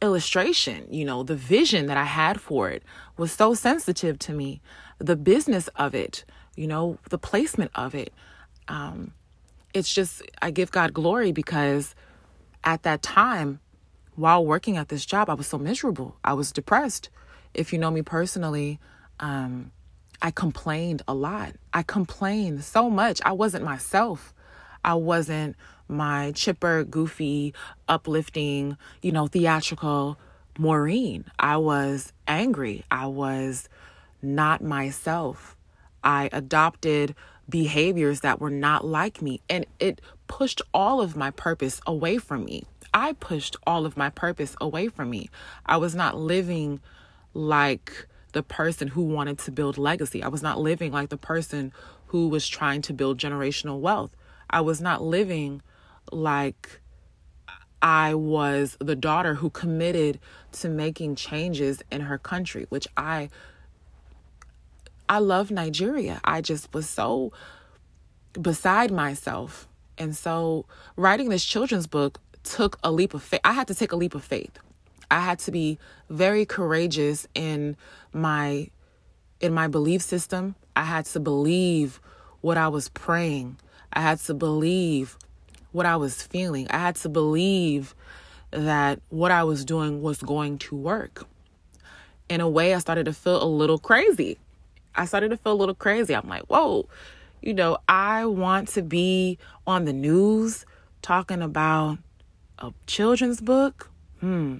illustration, 0.00 0.88
you 0.90 1.04
know, 1.04 1.22
the 1.22 1.36
vision 1.36 1.86
that 1.86 1.96
I 1.96 2.04
had 2.04 2.40
for 2.40 2.68
it 2.68 2.82
was 3.16 3.30
so 3.30 3.54
sensitive 3.54 4.18
to 4.20 4.32
me. 4.32 4.60
The 4.98 5.14
business 5.14 5.68
of 5.76 5.94
it, 5.94 6.24
you 6.56 6.66
know, 6.66 6.98
the 7.10 7.18
placement 7.18 7.70
of 7.76 7.94
it. 7.94 8.12
Um, 8.66 9.12
it's 9.74 9.92
just, 9.92 10.22
I 10.40 10.50
give 10.50 10.70
God 10.70 10.92
glory 10.92 11.32
because 11.32 11.94
at 12.64 12.82
that 12.82 13.02
time, 13.02 13.60
while 14.14 14.44
working 14.44 14.76
at 14.76 14.88
this 14.88 15.06
job, 15.06 15.30
I 15.30 15.34
was 15.34 15.46
so 15.46 15.58
miserable. 15.58 16.16
I 16.24 16.34
was 16.34 16.52
depressed. 16.52 17.08
If 17.54 17.72
you 17.72 17.78
know 17.78 17.90
me 17.90 18.02
personally, 18.02 18.78
um, 19.20 19.72
I 20.20 20.30
complained 20.30 21.02
a 21.08 21.14
lot. 21.14 21.54
I 21.72 21.82
complained 21.82 22.64
so 22.64 22.90
much. 22.90 23.20
I 23.24 23.32
wasn't 23.32 23.64
myself. 23.64 24.34
I 24.84 24.94
wasn't 24.94 25.56
my 25.88 26.32
chipper, 26.32 26.84
goofy, 26.84 27.54
uplifting, 27.88 28.76
you 29.02 29.12
know, 29.12 29.26
theatrical 29.26 30.18
Maureen. 30.58 31.24
I 31.38 31.56
was 31.56 32.12
angry. 32.26 32.84
I 32.90 33.06
was 33.06 33.68
not 34.20 34.62
myself. 34.62 35.56
I 36.04 36.28
adopted 36.32 37.14
behaviors 37.48 38.20
that 38.20 38.40
were 38.40 38.50
not 38.50 38.84
like 38.84 39.22
me, 39.22 39.40
and 39.48 39.66
it 39.78 40.00
pushed 40.26 40.62
all 40.72 41.00
of 41.00 41.16
my 41.16 41.30
purpose 41.30 41.80
away 41.86 42.18
from 42.18 42.44
me. 42.44 42.64
I 42.94 43.12
pushed 43.14 43.56
all 43.66 43.86
of 43.86 43.96
my 43.96 44.10
purpose 44.10 44.54
away 44.60 44.88
from 44.88 45.10
me. 45.10 45.30
I 45.64 45.76
was 45.78 45.94
not 45.94 46.18
living 46.18 46.80
like 47.34 48.06
the 48.32 48.42
person 48.42 48.88
who 48.88 49.02
wanted 49.02 49.38
to 49.40 49.52
build 49.52 49.78
legacy. 49.78 50.22
I 50.22 50.28
was 50.28 50.42
not 50.42 50.60
living 50.60 50.92
like 50.92 51.08
the 51.08 51.16
person 51.16 51.72
who 52.06 52.28
was 52.28 52.46
trying 52.48 52.82
to 52.82 52.92
build 52.92 53.18
generational 53.18 53.80
wealth. 53.80 54.14
I 54.50 54.60
was 54.60 54.80
not 54.80 55.02
living 55.02 55.62
like 56.10 56.80
I 57.80 58.14
was 58.14 58.76
the 58.80 58.94
daughter 58.94 59.34
who 59.34 59.50
committed 59.50 60.20
to 60.52 60.68
making 60.68 61.16
changes 61.16 61.82
in 61.90 62.02
her 62.02 62.18
country, 62.18 62.66
which 62.68 62.86
I 62.96 63.28
I 65.12 65.18
love 65.18 65.50
Nigeria. 65.50 66.22
I 66.24 66.40
just 66.40 66.72
was 66.72 66.88
so 66.88 67.34
beside 68.32 68.90
myself. 68.90 69.68
And 69.98 70.16
so 70.16 70.64
writing 70.96 71.28
this 71.28 71.44
children's 71.44 71.86
book 71.86 72.18
took 72.44 72.78
a 72.82 72.90
leap 72.90 73.12
of 73.12 73.22
faith. 73.22 73.42
I 73.44 73.52
had 73.52 73.68
to 73.68 73.74
take 73.74 73.92
a 73.92 73.96
leap 73.96 74.14
of 74.14 74.24
faith. 74.24 74.58
I 75.10 75.20
had 75.20 75.38
to 75.40 75.50
be 75.50 75.78
very 76.08 76.46
courageous 76.46 77.28
in 77.34 77.76
my 78.14 78.70
in 79.38 79.52
my 79.52 79.68
belief 79.68 80.00
system. 80.00 80.54
I 80.74 80.84
had 80.84 81.04
to 81.04 81.20
believe 81.20 82.00
what 82.40 82.56
I 82.56 82.68
was 82.68 82.88
praying. 82.88 83.58
I 83.92 84.00
had 84.00 84.18
to 84.20 84.32
believe 84.32 85.18
what 85.72 85.84
I 85.84 85.96
was 85.96 86.22
feeling. 86.22 86.68
I 86.70 86.78
had 86.78 86.96
to 86.96 87.10
believe 87.10 87.94
that 88.50 89.02
what 89.10 89.30
I 89.30 89.44
was 89.44 89.66
doing 89.66 90.00
was 90.00 90.22
going 90.22 90.56
to 90.60 90.74
work. 90.74 91.26
In 92.30 92.40
a 92.40 92.48
way, 92.48 92.72
I 92.72 92.78
started 92.78 93.04
to 93.04 93.12
feel 93.12 93.42
a 93.42 93.44
little 93.44 93.78
crazy. 93.78 94.38
I 94.94 95.04
started 95.06 95.30
to 95.30 95.36
feel 95.36 95.52
a 95.52 95.54
little 95.54 95.74
crazy. 95.74 96.14
I'm 96.14 96.28
like, 96.28 96.42
whoa, 96.42 96.88
you 97.40 97.54
know, 97.54 97.78
I 97.88 98.26
want 98.26 98.68
to 98.68 98.82
be 98.82 99.38
on 99.66 99.84
the 99.84 99.92
news 99.92 100.64
talking 101.00 101.42
about 101.42 101.98
a 102.58 102.72
children's 102.86 103.40
book. 103.40 103.90
Hmm. 104.20 104.58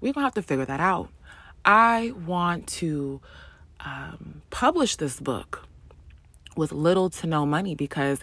We're 0.00 0.12
going 0.12 0.22
to 0.22 0.26
have 0.26 0.34
to 0.34 0.42
figure 0.42 0.64
that 0.64 0.80
out. 0.80 1.08
I 1.64 2.12
want 2.26 2.66
to 2.68 3.20
um, 3.80 4.42
publish 4.50 4.96
this 4.96 5.20
book 5.20 5.66
with 6.56 6.72
little 6.72 7.10
to 7.10 7.26
no 7.26 7.46
money 7.46 7.74
because 7.74 8.20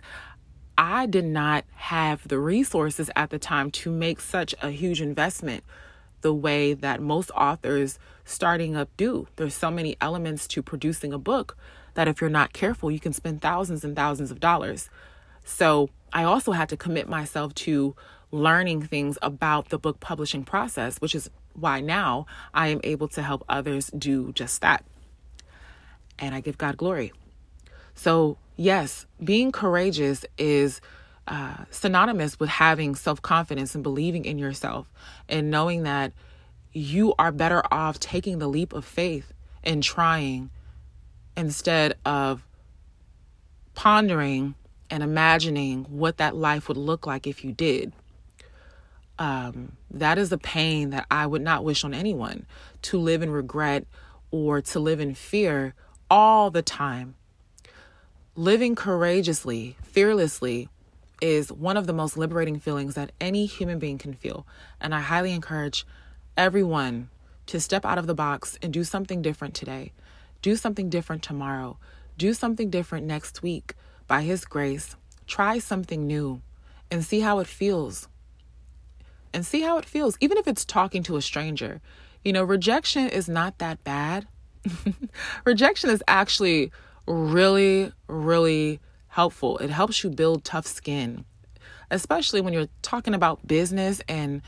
I 0.78 1.06
did 1.06 1.26
not 1.26 1.66
have 1.76 2.28
the 2.28 2.40
resources 2.40 3.10
at 3.16 3.30
the 3.30 3.40
time 3.40 3.70
to 3.72 3.92
make 3.92 4.20
such 4.20 4.56
a 4.62 4.70
huge 4.72 5.02
investment 5.02 5.64
the 6.24 6.34
way 6.34 6.74
that 6.74 7.02
most 7.02 7.30
authors 7.32 8.00
starting 8.26 8.76
up 8.76 8.90
do. 8.98 9.28
There's 9.36 9.54
so 9.54 9.70
many 9.70 9.96
elements 10.02 10.48
to 10.48 10.64
producing 10.64 11.14
a 11.14 11.20
book 11.20 11.56
that 11.94 12.08
if 12.08 12.20
you're 12.20 12.30
not 12.30 12.54
careful, 12.54 12.90
you 12.90 13.00
can 13.00 13.14
spend 13.14 13.42
thousands 13.42 13.84
and 13.84 13.96
thousands 13.96 14.32
of 14.32 14.40
dollars. 14.40 14.90
So 15.44 15.90
I 16.12 16.24
also 16.24 16.54
had 16.54 16.70
to 16.70 16.78
commit 16.78 17.08
myself 17.08 17.54
to 17.56 17.96
learning 18.32 18.82
things 18.82 19.18
about 19.22 19.70
the 19.70 19.78
book 19.78 20.00
publishing 20.00 20.44
process, 20.44 20.98
which 20.98 21.14
is 21.14 21.30
why 21.54 21.82
now 21.82 22.26
I 22.54 22.70
am 22.70 22.82
able 22.84 23.08
to 23.10 23.22
help 23.22 23.44
others 23.48 23.92
do 23.96 24.32
just 24.34 24.62
that. 24.62 24.84
And 26.18 26.34
I 26.34 26.42
give 26.42 26.58
God 26.58 26.78
glory. 26.78 27.12
So, 27.94 28.38
yes, 28.56 29.06
being 29.24 29.52
courageous 29.52 30.26
is 30.38 30.82
uh, 31.28 31.66
synonymous 31.70 32.40
with 32.40 32.50
having 32.50 32.96
self 32.96 33.22
confidence 33.22 33.76
and 33.76 33.84
believing 33.84 34.26
in 34.26 34.38
yourself 34.38 34.90
and 35.30 35.50
knowing 35.50 35.84
that 35.84 36.14
you 36.74 37.14
are 37.18 37.32
better 37.32 37.64
off 37.72 38.00
taking 38.00 38.40
the 38.40 38.48
leap 38.48 38.74
of 38.74 38.84
faith 38.84 39.32
and 39.64 39.82
trying 39.84 40.50
instead 41.38 41.96
of 42.06 42.46
pondering 43.74 44.56
and 44.90 45.02
imagining 45.02 45.86
what 45.86 46.18
that 46.18 46.36
life 46.36 46.68
would 46.68 46.78
look 46.78 47.08
like 47.08 47.26
if 47.26 47.44
you 47.44 47.52
did. 47.52 47.94
Um, 49.18 49.78
that 49.92 50.18
is 50.18 50.32
a 50.32 50.38
pain 50.38 50.90
that 50.90 51.06
I 51.10 51.26
would 51.26 51.42
not 51.42 51.64
wish 51.64 51.84
on 51.84 51.94
anyone 51.94 52.46
to 52.84 53.00
live 53.00 53.22
in 53.22 53.30
regret 53.30 53.86
or 54.32 54.62
to 54.62 54.80
live 54.80 55.00
in 55.00 55.14
fear 55.14 55.76
all 56.10 56.50
the 56.52 56.62
time. 56.62 57.16
Living 58.36 58.76
courageously, 58.76 59.78
fearlessly, 59.84 60.68
is 61.24 61.54
one 61.54 61.78
of 61.78 61.88
the 61.88 61.94
most 61.94 62.18
liberating 62.18 62.60
feelings 62.60 62.96
that 62.96 63.14
any 63.22 63.46
human 63.46 63.80
being 63.80 63.98
can 63.98 64.14
feel. 64.14 64.46
And 64.82 64.94
I 64.94 65.00
highly 65.00 65.32
encourage 65.32 65.88
everyone 66.36 67.08
to 67.46 67.62
step 67.62 67.86
out 67.86 67.98
of 67.98 68.08
the 68.08 68.14
box 68.14 68.60
and 68.62 68.74
do 68.74 68.84
something 68.84 69.22
different 69.22 69.54
today. 69.54 69.94
Do 70.42 70.58
something 70.58 70.90
different 70.90 71.24
tomorrow. 71.24 71.78
Do 72.18 72.34
something 72.34 72.70
different 72.70 73.08
next 73.08 73.42
week. 73.42 73.74
By 74.06 74.24
His 74.24 74.44
grace, 74.44 74.98
try 75.26 75.60
something 75.60 76.06
new 76.06 76.42
and 76.92 77.06
see 77.06 77.22
how 77.22 77.40
it 77.40 77.48
feels. 77.48 78.10
And 79.34 79.46
see 79.46 79.62
how 79.62 79.78
it 79.78 79.86
feels, 79.86 80.18
even 80.20 80.38
if 80.38 80.46
it's 80.46 80.66
talking 80.66 81.04
to 81.04 81.16
a 81.16 81.22
stranger. 81.22 81.80
You 82.26 82.34
know, 82.34 82.44
rejection 82.44 83.08
is 83.08 83.30
not 83.30 83.60
that 83.60 83.82
bad. 83.86 84.28
rejection 85.46 85.90
is 85.90 86.04
actually 86.06 86.74
really, 87.08 87.94
really 88.10 88.82
helpful. 89.14 89.60
It 89.60 89.70
helps 89.70 90.04
you 90.04 90.10
build 90.10 90.44
tough 90.44 90.66
skin, 90.66 91.26
especially 91.92 92.42
when 92.42 92.52
you're 92.52 92.70
talking 92.82 93.14
about 93.14 93.46
business 93.46 94.02
and 94.10 94.42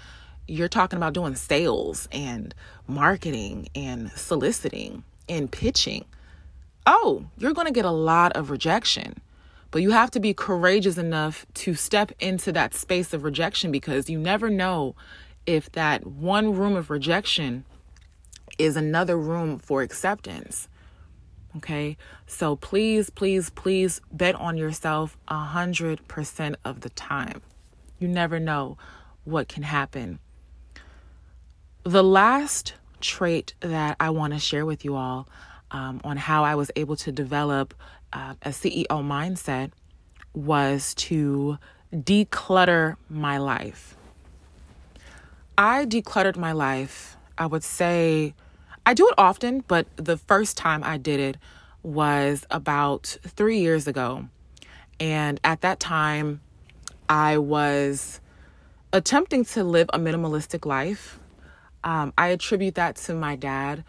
you're 0.47 0.67
talking 0.67 0.97
about 0.97 1.13
doing 1.13 1.36
sales 1.36 2.08
and 2.12 2.54
marketing 2.88 3.69
and 3.75 4.12
soliciting 4.13 5.04
and 5.30 5.51
pitching. 5.51 6.06
Oh, 6.88 7.25
you're 7.38 7.54
going 7.54 7.67
to 7.67 7.73
get 7.73 7.86
a 7.86 7.91
lot 7.91 8.34
of 8.34 8.49
rejection. 8.49 9.21
But 9.69 9.84
you 9.84 9.91
have 9.91 10.10
to 10.12 10.19
be 10.19 10.34
courageous 10.34 10.97
enough 10.97 11.45
to 11.56 11.75
step 11.75 12.12
into 12.19 12.51
that 12.54 12.73
space 12.73 13.13
of 13.13 13.23
rejection 13.23 13.71
because 13.71 14.10
you 14.10 14.17
never 14.17 14.49
know 14.49 14.95
if 15.45 15.71
that 15.73 16.08
one 16.08 16.56
room 16.56 16.75
of 16.75 16.89
rejection 16.89 17.65
is 18.58 18.75
another 18.75 19.15
room 19.15 19.60
for 19.60 19.84
acceptance. 19.84 20.67
Okay. 21.58 21.98
So 22.28 22.56
please, 22.56 23.10
please, 23.10 23.50
please 23.50 24.02
bet 24.12 24.36
on 24.36 24.58
yourself 24.58 25.18
a 25.28 25.38
hundred 25.38 26.08
percent 26.08 26.58
of 26.65 26.82
the 26.82 26.89
time. 26.89 27.41
You 28.00 28.08
never 28.08 28.39
know 28.39 28.78
what 29.24 29.48
can 29.48 29.63
happen. 29.63 30.20
The 31.84 32.04
last 32.04 32.74
trait 33.00 33.54
that 33.62 33.96
I 34.00 34.10
want 34.10 34.34
to 34.34 34.39
share 34.39 34.65
with 34.65 34.84
you 34.84 34.96
all 34.96 35.28
um, 35.72 36.02
on 36.04 36.18
how 36.18 36.44
I 36.44 36.56
was 36.56 36.72
able 36.76 36.96
to 36.98 37.12
develop 37.12 37.74
uh, 38.12 38.34
a 38.41 38.50
CEO 38.50 38.88
mindset 38.88 39.72
was 40.34 40.94
to 40.96 41.58
declutter 41.94 42.98
my 43.10 43.38
life. 43.38 43.96
I 45.58 45.86
decluttered 45.86 46.36
my 46.38 46.52
life, 46.52 47.15
I 47.38 47.46
would 47.46 47.63
say 47.63 48.34
I 48.86 48.93
do 48.93 49.08
it 49.08 49.15
often, 49.17 49.63
but 49.67 49.88
the 49.98 50.17
first 50.17 50.58
time 50.58 50.84
I 50.84 50.98
did 50.98 51.19
it 51.19 51.38
was 51.82 52.45
about 52.52 53.17
three 53.24 53.60
years 53.60 53.88
ago. 53.88 54.28
And 55.00 55.39
at 55.43 55.62
that 55.62 55.80
time, 55.80 56.41
I 57.10 57.38
was 57.38 58.21
attempting 58.93 59.43
to 59.45 59.63
live 59.63 59.89
a 59.91 60.00
minimalistic 60.00 60.65
life. 60.65 61.19
Um, 61.84 62.13
I 62.17 62.28
attribute 62.28 62.76
that 62.76 62.95
to 62.98 63.13
my 63.13 63.36
dad. 63.36 63.84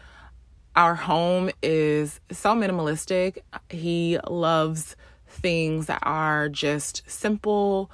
Our 0.75 0.95
home 0.95 1.49
is 1.63 2.19
so 2.31 2.53
minimalistic. 2.53 3.39
He 3.69 4.19
loves 4.27 4.95
things 5.27 5.87
that 5.87 5.99
are 6.03 6.49
just 6.49 7.03
simple, 7.09 7.89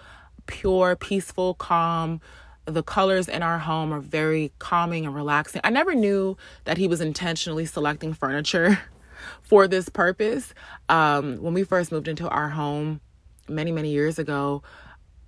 pure, 0.47 0.95
peaceful, 0.95 1.53
calm, 1.53 2.19
the 2.65 2.83
colors 2.83 3.27
in 3.27 3.43
our 3.43 3.59
home 3.59 3.93
are 3.93 3.99
very 3.99 4.51
calming 4.59 5.05
and 5.05 5.15
relaxing. 5.15 5.61
I 5.63 5.69
never 5.69 5.93
knew 5.93 6.37
that 6.63 6.77
he 6.77 6.87
was 6.87 7.01
intentionally 7.01 7.65
selecting 7.65 8.13
furniture 8.13 8.79
for 9.41 9.67
this 9.67 9.89
purpose. 9.89 10.53
Um, 10.89 11.37
when 11.37 11.53
we 11.53 11.63
first 11.63 11.91
moved 11.91 12.07
into 12.07 12.27
our 12.29 12.49
home 12.49 13.01
many, 13.47 13.71
many 13.71 13.91
years 13.91 14.19
ago, 14.19 14.63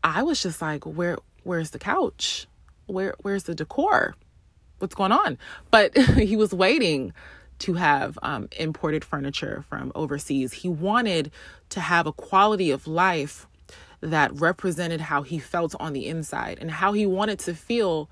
I 0.04 0.24
was 0.24 0.42
just 0.42 0.62
like, 0.62 0.86
where 0.86 1.18
where's 1.44 1.72
the 1.72 1.80
couch? 1.80 2.48
Where 2.88 3.16
where's 3.22 3.44
the 3.44 3.56
decor? 3.56 4.16
What's 4.80 4.96
going 4.96 5.12
on? 5.12 5.38
But 5.72 5.98
he 6.18 6.38
was 6.38 6.54
waiting 6.54 7.14
to 7.60 7.74
have 7.76 8.20
um, 8.22 8.50
imported 8.58 9.04
furniture 9.06 9.64
from 9.70 9.92
overseas. 9.96 10.54
He 10.54 10.70
wanted 10.70 11.32
to 11.70 11.80
have 11.80 12.06
a 12.06 12.14
quality 12.14 12.72
of 12.72 12.86
life 12.86 13.48
that 14.02 14.32
represented 14.40 15.02
how 15.02 15.22
he 15.22 15.40
felt 15.40 15.76
on 15.80 15.94
the 15.94 16.08
inside 16.08 16.58
and 16.60 16.72
how 16.72 16.94
he 16.94 17.06
wanted 17.06 17.40
to 17.40 17.54
feel 17.54 18.10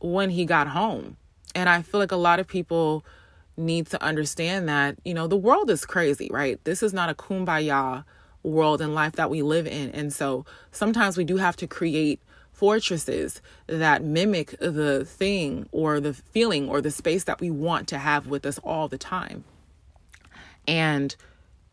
when 0.00 0.30
he 0.30 0.44
got 0.44 0.68
home. 0.68 1.16
And 1.54 1.68
I 1.68 1.82
feel 1.82 2.00
like 2.00 2.12
a 2.12 2.16
lot 2.16 2.40
of 2.40 2.46
people 2.46 3.04
need 3.56 3.86
to 3.86 4.02
understand 4.02 4.68
that, 4.68 4.96
you 5.04 5.14
know, 5.14 5.26
the 5.26 5.36
world 5.36 5.70
is 5.70 5.86
crazy, 5.86 6.28
right? 6.32 6.62
This 6.64 6.82
is 6.82 6.92
not 6.92 7.08
a 7.08 7.14
kumbaya 7.14 8.04
world 8.42 8.80
and 8.80 8.94
life 8.94 9.12
that 9.12 9.30
we 9.30 9.42
live 9.42 9.66
in. 9.66 9.90
And 9.90 10.12
so 10.12 10.44
sometimes 10.70 11.16
we 11.16 11.24
do 11.24 11.36
have 11.36 11.56
to 11.56 11.66
create 11.66 12.20
fortresses 12.52 13.40
that 13.66 14.04
mimic 14.04 14.54
the 14.60 15.04
thing 15.04 15.68
or 15.72 16.00
the 16.00 16.14
feeling 16.14 16.68
or 16.68 16.80
the 16.80 16.90
space 16.90 17.24
that 17.24 17.40
we 17.40 17.50
want 17.50 17.88
to 17.88 17.98
have 17.98 18.26
with 18.26 18.46
us 18.46 18.58
all 18.58 18.88
the 18.88 18.98
time. 18.98 19.44
And 20.66 21.14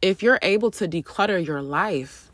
if 0.02 0.24
you're 0.24 0.40
able 0.42 0.72
to 0.72 0.88
declutter 0.88 1.46
your 1.46 1.62
life, 1.62 2.31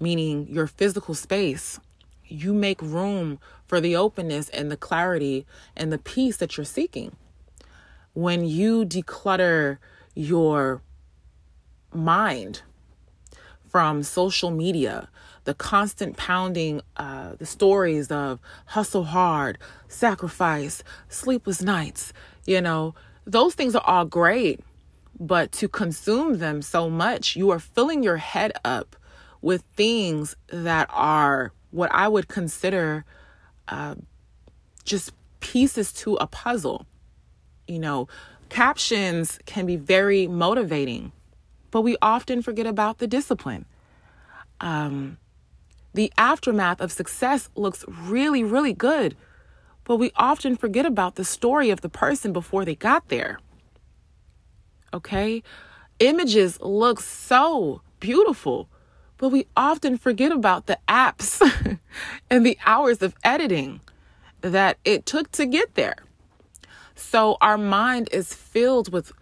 meaning 0.00 0.46
your 0.48 0.66
physical 0.66 1.14
space, 1.14 1.80
you 2.26 2.52
make 2.54 2.80
room 2.82 3.38
for 3.66 3.80
the 3.80 3.96
openness 3.96 4.48
and 4.50 4.70
the 4.70 4.76
clarity 4.76 5.46
and 5.76 5.92
the 5.92 5.98
peace 5.98 6.36
that 6.38 6.56
you're 6.56 6.64
seeking. 6.64 7.14
When 8.12 8.44
you 8.44 8.84
declutter 8.84 9.78
your 10.14 10.82
mind 11.92 12.62
from 13.68 14.02
social 14.02 14.50
media, 14.50 15.08
the 15.44 15.54
constant 15.54 16.16
pounding, 16.16 16.80
uh, 16.96 17.34
the 17.38 17.46
stories 17.46 18.10
of 18.10 18.40
hustle 18.66 19.04
hard, 19.04 19.58
sacrifice, 19.88 20.82
sleepless 21.08 21.60
nights, 21.60 22.12
you 22.46 22.60
know, 22.60 22.94
those 23.26 23.54
things 23.54 23.74
are 23.74 23.84
all 23.86 24.04
great. 24.04 24.60
But 25.18 25.52
to 25.52 25.68
consume 25.68 26.38
them 26.38 26.60
so 26.60 26.90
much, 26.90 27.36
you 27.36 27.50
are 27.50 27.60
filling 27.60 28.02
your 28.02 28.16
head 28.16 28.52
up 28.64 28.96
with 29.44 29.62
things 29.76 30.34
that 30.48 30.88
are 30.90 31.52
what 31.70 31.92
I 31.92 32.08
would 32.08 32.28
consider 32.28 33.04
uh, 33.68 33.94
just 34.86 35.12
pieces 35.40 35.92
to 35.92 36.14
a 36.14 36.26
puzzle. 36.26 36.86
You 37.68 37.78
know, 37.78 38.08
captions 38.48 39.38
can 39.44 39.66
be 39.66 39.76
very 39.76 40.26
motivating, 40.26 41.12
but 41.70 41.82
we 41.82 41.98
often 42.00 42.40
forget 42.40 42.66
about 42.66 42.98
the 42.98 43.06
discipline. 43.06 43.66
Um, 44.62 45.18
the 45.92 46.10
aftermath 46.16 46.80
of 46.80 46.90
success 46.90 47.50
looks 47.54 47.84
really, 47.86 48.42
really 48.42 48.72
good, 48.72 49.14
but 49.84 49.96
we 49.96 50.10
often 50.16 50.56
forget 50.56 50.86
about 50.86 51.16
the 51.16 51.24
story 51.24 51.68
of 51.68 51.82
the 51.82 51.90
person 51.90 52.32
before 52.32 52.64
they 52.64 52.76
got 52.76 53.10
there. 53.10 53.38
Okay? 54.94 55.42
Images 55.98 56.58
look 56.62 57.00
so 57.00 57.82
beautiful, 58.00 58.70
but 59.18 59.28
we 59.28 59.46
often 59.56 59.96
forget 59.96 60.32
about 60.32 60.66
the 60.66 60.78
apps 60.88 61.40
and 62.30 62.44
the 62.44 62.58
hours 62.66 63.02
of 63.02 63.14
editing 63.24 63.80
that 64.40 64.78
it 64.84 65.06
took 65.06 65.30
to 65.32 65.46
get 65.46 65.74
there. 65.74 65.96
So 66.94 67.36
our 67.40 67.58
mind 67.58 68.08
is 68.12 68.34
filled 68.34 68.92
with 68.92 69.12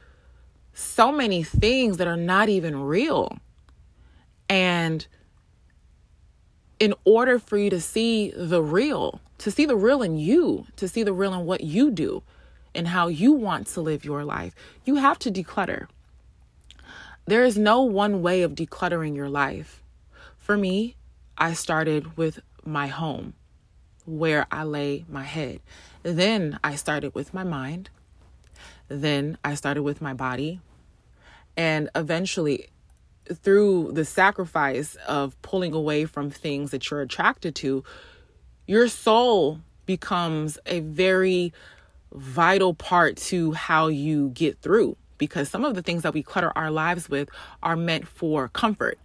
so 0.75 1.13
many 1.13 1.43
things 1.43 1.99
that 1.99 2.07
are 2.07 2.17
not 2.17 2.49
even 2.49 2.83
real. 2.83 3.39
And 4.49 5.07
in 6.81 6.95
order 7.05 7.39
for 7.39 7.57
you 7.57 7.71
to 7.71 7.81
see 7.81 8.33
the 8.37 8.63
real, 8.63 9.21
to 9.39 9.51
see 9.51 9.67
the 9.67 9.77
real 9.77 10.03
in 10.03 10.19
you, 10.19 10.67
to 10.77 10.89
see 10.89 11.03
the 11.03 11.13
real 11.13 11.35
in 11.35 11.47
what 11.47 11.63
you 11.63 11.91
do 11.91 12.23
and 12.75 12.89
how 12.89 13.09
you 13.09 13.33
want 13.33 13.67
to 13.69 13.81
live 13.81 14.05
your 14.05 14.25
life, 14.25 14.55
you 14.85 14.97
have 14.97 15.19
to 15.21 15.31
declutter. 15.31 15.87
There 17.27 17.45
is 17.45 17.57
no 17.57 17.83
one 17.83 18.23
way 18.23 18.43
of 18.43 18.55
decluttering 18.55 19.15
your 19.15 19.29
life. 19.29 19.82
For 20.43 20.57
me, 20.57 20.97
I 21.39 21.53
started 21.53 22.17
with 22.17 22.41
my 22.65 22.89
home, 22.89 23.35
where 24.07 24.45
I 24.51 24.65
lay 24.65 25.05
my 25.09 25.23
head. 25.23 25.61
Then 26.03 26.59
I 26.65 26.75
started 26.75 27.15
with 27.15 27.33
my 27.33 27.45
mind. 27.45 27.91
Then 28.89 29.39
I 29.45 29.55
started 29.55 29.85
with 29.85 30.03
my 30.03 30.15
body. 30.15 30.61
And 31.57 31.91
eventually, 31.95 32.67
through 33.33 33.93
the 33.93 34.05
sacrifice 34.05 34.97
of 35.07 35.41
pulling 35.43 35.75
away 35.75 36.07
from 36.07 36.29
things 36.29 36.73
that 36.73 36.91
you're 36.91 37.03
attracted 37.03 37.55
to, 37.57 37.85
your 38.67 38.89
soul 38.89 39.61
becomes 39.87 40.59
a 40.67 40.81
very 40.81 41.53
vital 42.13 42.75
part 42.75 43.17
to 43.19 43.53
how 43.53 43.87
you 43.87 44.31
get 44.31 44.59
through 44.59 44.97
because 45.19 45.49
some 45.49 45.65
of 45.65 45.77
the 45.77 45.83
things 45.83 46.03
that 46.03 46.15
we 46.15 46.23
clutter 46.25 46.51
our 46.57 46.73
lives 46.73 47.09
with 47.09 47.29
are 47.63 47.77
meant 47.77 48.09
for 48.09 48.49
comfort 48.49 48.99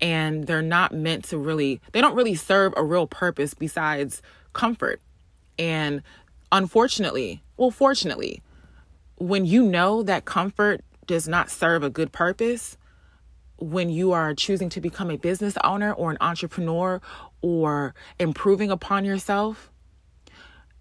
and 0.00 0.46
they're 0.46 0.62
not 0.62 0.92
meant 0.92 1.24
to 1.24 1.38
really 1.38 1.80
they 1.92 2.00
don't 2.00 2.14
really 2.14 2.34
serve 2.34 2.72
a 2.76 2.84
real 2.84 3.06
purpose 3.06 3.54
besides 3.54 4.22
comfort 4.52 5.00
and 5.58 6.02
unfortunately 6.50 7.42
well 7.56 7.70
fortunately 7.70 8.42
when 9.16 9.44
you 9.44 9.62
know 9.62 10.02
that 10.02 10.24
comfort 10.24 10.82
does 11.06 11.28
not 11.28 11.50
serve 11.50 11.82
a 11.82 11.90
good 11.90 12.12
purpose 12.12 12.76
when 13.62 13.88
you 13.90 14.12
are 14.12 14.34
choosing 14.34 14.68
to 14.68 14.80
become 14.80 15.10
a 15.10 15.16
business 15.16 15.56
owner 15.62 15.92
or 15.92 16.10
an 16.10 16.16
entrepreneur 16.20 17.00
or 17.42 17.94
improving 18.18 18.70
upon 18.70 19.04
yourself, 19.04 19.70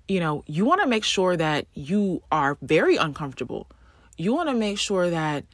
you 0.07 0.19
know, 0.19 0.43
you 0.47 0.65
want 0.65 0.81
to 0.81 0.87
make 0.87 1.03
sure 1.03 1.37
that 1.37 1.67
you 1.73 2.23
are 2.31 2.57
very 2.61 2.95
uncomfortable. 2.97 3.67
You 4.17 4.33
want 4.33 4.49
to 4.49 4.55
make 4.55 4.79
sure 4.79 5.09
that, 5.09 5.45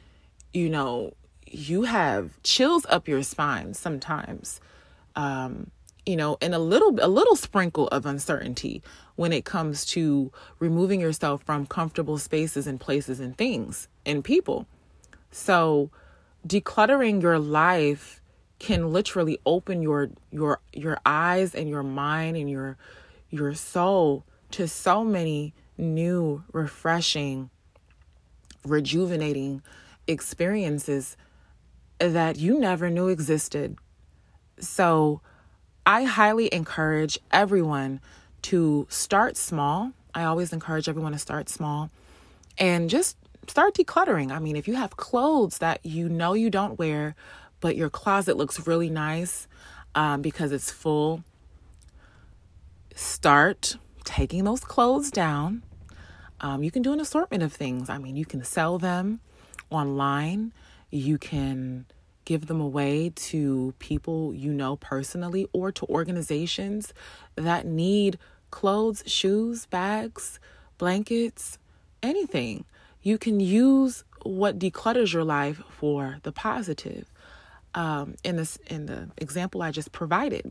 you 0.54 0.70
know, 0.70 1.12
you 1.52 1.82
have 1.82 2.42
chills 2.42 2.86
up 2.88 3.08
your 3.08 3.22
spine 3.22 3.74
sometimes. 3.74 4.60
Um, 5.16 5.70
you 6.06 6.16
know, 6.16 6.38
and 6.40 6.54
a 6.54 6.58
little 6.58 6.96
a 7.02 7.08
little 7.08 7.36
sprinkle 7.36 7.86
of 7.88 8.06
uncertainty 8.06 8.82
when 9.16 9.32
it 9.32 9.44
comes 9.44 9.84
to 9.84 10.32
removing 10.58 11.00
yourself 11.00 11.42
from 11.42 11.66
comfortable 11.66 12.16
spaces 12.16 12.66
and 12.66 12.80
places 12.80 13.20
and 13.20 13.36
things 13.36 13.88
and 14.06 14.24
people. 14.24 14.66
So, 15.30 15.90
decluttering 16.46 17.20
your 17.20 17.38
life 17.38 18.22
can 18.58 18.90
literally 18.90 19.38
open 19.44 19.82
your 19.82 20.10
your 20.30 20.60
your 20.72 20.98
eyes 21.04 21.54
and 21.54 21.68
your 21.68 21.82
mind 21.82 22.36
and 22.38 22.48
your 22.48 22.78
your 23.28 23.52
soul 23.54 24.24
to 24.52 24.66
so 24.66 25.04
many 25.04 25.52
new 25.76 26.42
refreshing 26.52 27.50
rejuvenating 28.64 29.62
experiences 30.06 31.16
that 31.98 32.38
you 32.38 32.58
never 32.58 32.90
knew 32.90 33.08
existed 33.08 33.76
so 34.58 35.20
i 35.86 36.04
highly 36.04 36.52
encourage 36.52 37.18
everyone 37.30 38.00
to 38.42 38.86
start 38.88 39.36
small 39.36 39.92
i 40.14 40.24
always 40.24 40.52
encourage 40.52 40.88
everyone 40.88 41.12
to 41.12 41.18
start 41.18 41.48
small 41.48 41.90
and 42.58 42.90
just 42.90 43.16
start 43.50 43.74
decluttering. 43.74 44.30
I 44.30 44.38
mean, 44.38 44.56
if 44.56 44.68
you 44.68 44.74
have 44.74 44.96
clothes 44.96 45.58
that 45.58 45.84
you 45.84 46.08
know 46.08 46.34
you 46.34 46.50
don't 46.50 46.78
wear, 46.78 47.14
but 47.60 47.76
your 47.76 47.90
closet 47.90 48.36
looks 48.36 48.66
really 48.66 48.90
nice 48.90 49.46
um, 49.94 50.22
because 50.22 50.52
it's 50.52 50.70
full, 50.70 51.24
start 52.94 53.76
taking 54.04 54.44
those 54.44 54.60
clothes 54.60 55.10
down. 55.10 55.62
Um, 56.40 56.62
you 56.62 56.70
can 56.70 56.82
do 56.82 56.92
an 56.92 57.00
assortment 57.00 57.42
of 57.42 57.52
things. 57.52 57.88
I 57.88 57.98
mean, 57.98 58.16
you 58.16 58.24
can 58.24 58.44
sell 58.44 58.78
them 58.78 59.20
online, 59.70 60.52
you 60.90 61.18
can 61.18 61.86
give 62.24 62.46
them 62.46 62.60
away 62.60 63.10
to 63.14 63.72
people 63.78 64.34
you 64.34 64.52
know 64.52 64.76
personally 64.76 65.46
or 65.52 65.72
to 65.72 65.86
organizations 65.86 66.92
that 67.36 67.66
need 67.66 68.18
clothes, 68.50 69.02
shoes, 69.06 69.66
bags, 69.66 70.38
blankets, 70.76 71.58
anything 72.02 72.64
you 73.02 73.18
can 73.18 73.40
use 73.40 74.04
what 74.22 74.58
declutters 74.58 75.12
your 75.12 75.24
life 75.24 75.62
for 75.70 76.18
the 76.22 76.32
positive. 76.32 77.10
Um, 77.74 78.16
in 78.24 78.36
this 78.36 78.58
in 78.66 78.86
the 78.86 79.08
example 79.18 79.62
I 79.62 79.70
just 79.70 79.92
provided 79.92 80.50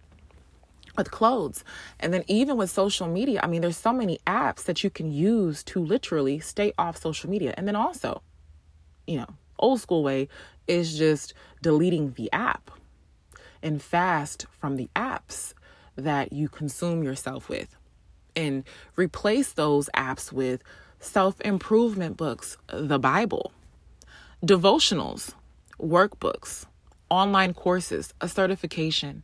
with 0.96 1.12
clothes, 1.12 1.64
and 2.00 2.14
then 2.14 2.24
even 2.28 2.58
with 2.58 2.70
social 2.70 3.08
media, 3.08 3.42
I 3.44 3.48
mean, 3.48 3.62
there's 3.62 3.78
so 3.78 3.94
many 3.94 4.20
apps 4.26 4.64
that 4.64 4.84
you 4.84 4.90
can 4.90 5.12
use 5.12 5.64
to 5.66 5.84
literally 5.84 6.40
stay 6.40 6.74
off 6.78 6.98
social 6.98 7.30
media, 7.30 7.54
and 7.58 7.68
then 7.68 7.76
also, 7.76 8.22
you 9.06 9.18
know, 9.18 9.28
old 9.60 9.80
school 9.82 10.04
way 10.04 10.28
is 10.68 10.98
just 10.98 11.34
deleting 11.62 12.14
the 12.14 12.32
app 12.32 12.72
and 13.62 13.82
fast 13.82 14.46
from 14.60 14.76
the 14.76 14.90
apps 14.96 15.54
that 15.96 16.32
you 16.32 16.48
consume 16.48 17.04
yourself 17.04 17.50
with 17.50 17.76
and 18.36 18.64
replace 18.96 19.52
those 19.54 19.90
apps 19.96 20.32
with 20.32 20.62
self 21.00 21.42
improvement 21.42 22.18
books, 22.18 22.58
the 22.72 23.00
Bible, 23.00 23.52
devotionals, 24.46 25.34
workbooks, 25.80 26.66
online 27.10 27.54
courses, 27.54 28.14
a 28.22 28.28
certification. 28.28 29.24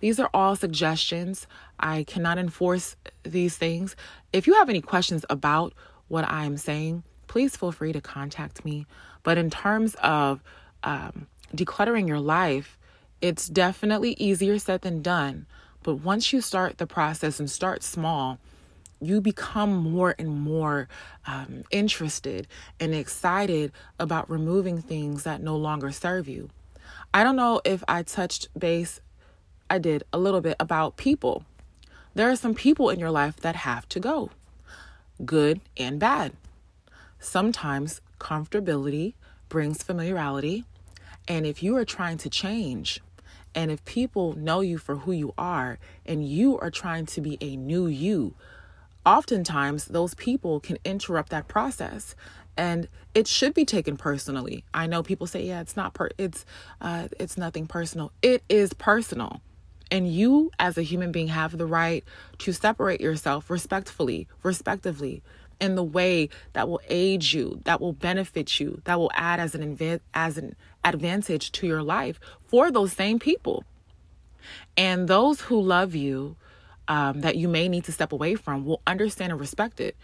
These 0.00 0.20
are 0.20 0.30
all 0.32 0.54
suggestions. 0.54 1.46
I 1.78 2.04
cannot 2.04 2.38
enforce 2.38 2.96
these 3.24 3.56
things. 3.56 3.96
If 4.32 4.46
you 4.46 4.54
have 4.54 4.68
any 4.68 4.80
questions 4.80 5.24
about 5.28 5.74
what 6.06 6.24
I'm 6.26 6.56
saying, 6.56 7.02
please 7.28 7.56
feel 7.56 7.72
free 7.72 7.92
to 7.92 8.00
contact 8.00 8.64
me. 8.64 8.86
But 9.22 9.38
in 9.38 9.50
terms 9.50 9.94
of 10.02 10.42
um, 10.82 11.26
decluttering 11.54 12.08
your 12.08 12.20
life, 12.20 12.78
it's 13.20 13.48
definitely 13.48 14.14
easier 14.18 14.58
said 14.58 14.82
than 14.82 15.02
done. 15.02 15.46
But 15.82 15.96
once 15.96 16.32
you 16.32 16.40
start 16.40 16.78
the 16.78 16.86
process 16.86 17.38
and 17.38 17.50
start 17.50 17.82
small, 17.82 18.38
you 19.00 19.20
become 19.20 19.76
more 19.76 20.14
and 20.18 20.28
more 20.28 20.88
um, 21.26 21.62
interested 21.70 22.48
and 22.80 22.94
excited 22.94 23.72
about 23.98 24.28
removing 24.28 24.82
things 24.82 25.22
that 25.22 25.40
no 25.40 25.56
longer 25.56 25.92
serve 25.92 26.28
you. 26.28 26.50
I 27.14 27.22
don't 27.22 27.36
know 27.36 27.60
if 27.64 27.84
I 27.86 28.02
touched 28.02 28.48
base, 28.58 29.00
I 29.70 29.78
did 29.78 30.02
a 30.12 30.18
little 30.18 30.40
bit 30.40 30.56
about 30.58 30.96
people. 30.96 31.44
There 32.14 32.30
are 32.30 32.36
some 32.36 32.54
people 32.54 32.90
in 32.90 32.98
your 32.98 33.10
life 33.10 33.36
that 33.36 33.54
have 33.56 33.88
to 33.90 34.00
go, 34.00 34.30
good 35.24 35.60
and 35.76 36.00
bad. 36.00 36.32
Sometimes 37.18 38.00
comfortability 38.18 39.14
brings 39.48 39.82
familiarity. 39.82 40.64
And 41.26 41.46
if 41.46 41.62
you 41.62 41.76
are 41.76 41.84
trying 41.84 42.18
to 42.18 42.30
change, 42.30 43.00
and 43.54 43.70
if 43.70 43.84
people 43.84 44.34
know 44.34 44.60
you 44.60 44.78
for 44.78 44.96
who 44.96 45.12
you 45.12 45.34
are, 45.36 45.78
and 46.06 46.26
you 46.26 46.58
are 46.58 46.70
trying 46.70 47.06
to 47.06 47.20
be 47.20 47.38
a 47.40 47.56
new 47.56 47.86
you, 47.86 48.34
oftentimes 49.04 49.86
those 49.86 50.14
people 50.14 50.60
can 50.60 50.78
interrupt 50.84 51.30
that 51.30 51.48
process 51.48 52.14
and 52.58 52.88
it 53.14 53.28
should 53.28 53.54
be 53.54 53.64
taken 53.64 53.96
personally. 53.96 54.64
I 54.74 54.88
know 54.88 55.02
people 55.02 55.28
say, 55.28 55.46
"Yeah, 55.46 55.60
it's 55.60 55.76
not 55.76 55.94
per 55.94 56.10
it's 56.18 56.44
uh 56.80 57.08
it's 57.18 57.38
nothing 57.38 57.66
personal." 57.66 58.12
It 58.20 58.42
is 58.48 58.72
personal. 58.74 59.40
And 59.90 60.12
you 60.12 60.50
as 60.58 60.76
a 60.76 60.82
human 60.82 61.12
being 61.12 61.28
have 61.28 61.56
the 61.56 61.66
right 61.66 62.04
to 62.38 62.52
separate 62.52 63.00
yourself 63.00 63.48
respectfully, 63.48 64.28
respectively 64.42 65.22
in 65.60 65.74
the 65.74 65.82
way 65.82 66.28
that 66.52 66.68
will 66.68 66.80
aid 66.88 67.32
you, 67.32 67.60
that 67.64 67.80
will 67.80 67.92
benefit 67.92 68.60
you, 68.60 68.80
that 68.84 68.98
will 68.98 69.10
add 69.14 69.40
as 69.40 69.54
an 69.54 69.76
inv- 69.76 70.00
as 70.14 70.38
an 70.38 70.54
advantage 70.84 71.52
to 71.52 71.66
your 71.66 71.82
life 71.82 72.20
for 72.46 72.70
those 72.70 72.92
same 72.92 73.18
people. 73.18 73.64
And 74.76 75.08
those 75.08 75.42
who 75.42 75.60
love 75.60 75.94
you, 75.94 76.36
um, 76.86 77.20
that 77.20 77.36
you 77.36 77.48
may 77.48 77.68
need 77.68 77.84
to 77.84 77.92
step 77.92 78.12
away 78.12 78.34
from, 78.34 78.64
will 78.64 78.80
understand 78.86 79.32
and 79.32 79.40
respect 79.40 79.80
it. 79.80 79.96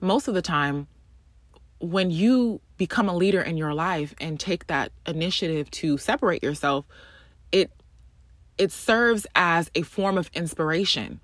Most 0.00 0.26
of 0.28 0.34
the 0.34 0.42
time, 0.42 0.88
when 1.78 2.10
you 2.10 2.60
become 2.76 3.08
a 3.08 3.14
leader 3.14 3.42
in 3.42 3.56
your 3.56 3.74
life 3.74 4.14
and 4.20 4.38
take 4.40 4.66
that 4.68 4.92
initiative 5.06 5.70
to 5.72 5.98
separate 5.98 6.42
yourself, 6.42 6.84
it 7.50 7.70
it 8.58 8.70
serves 8.70 9.26
as 9.34 9.70
a 9.74 9.82
form 9.82 10.18
of 10.18 10.30
inspiration 10.34 11.20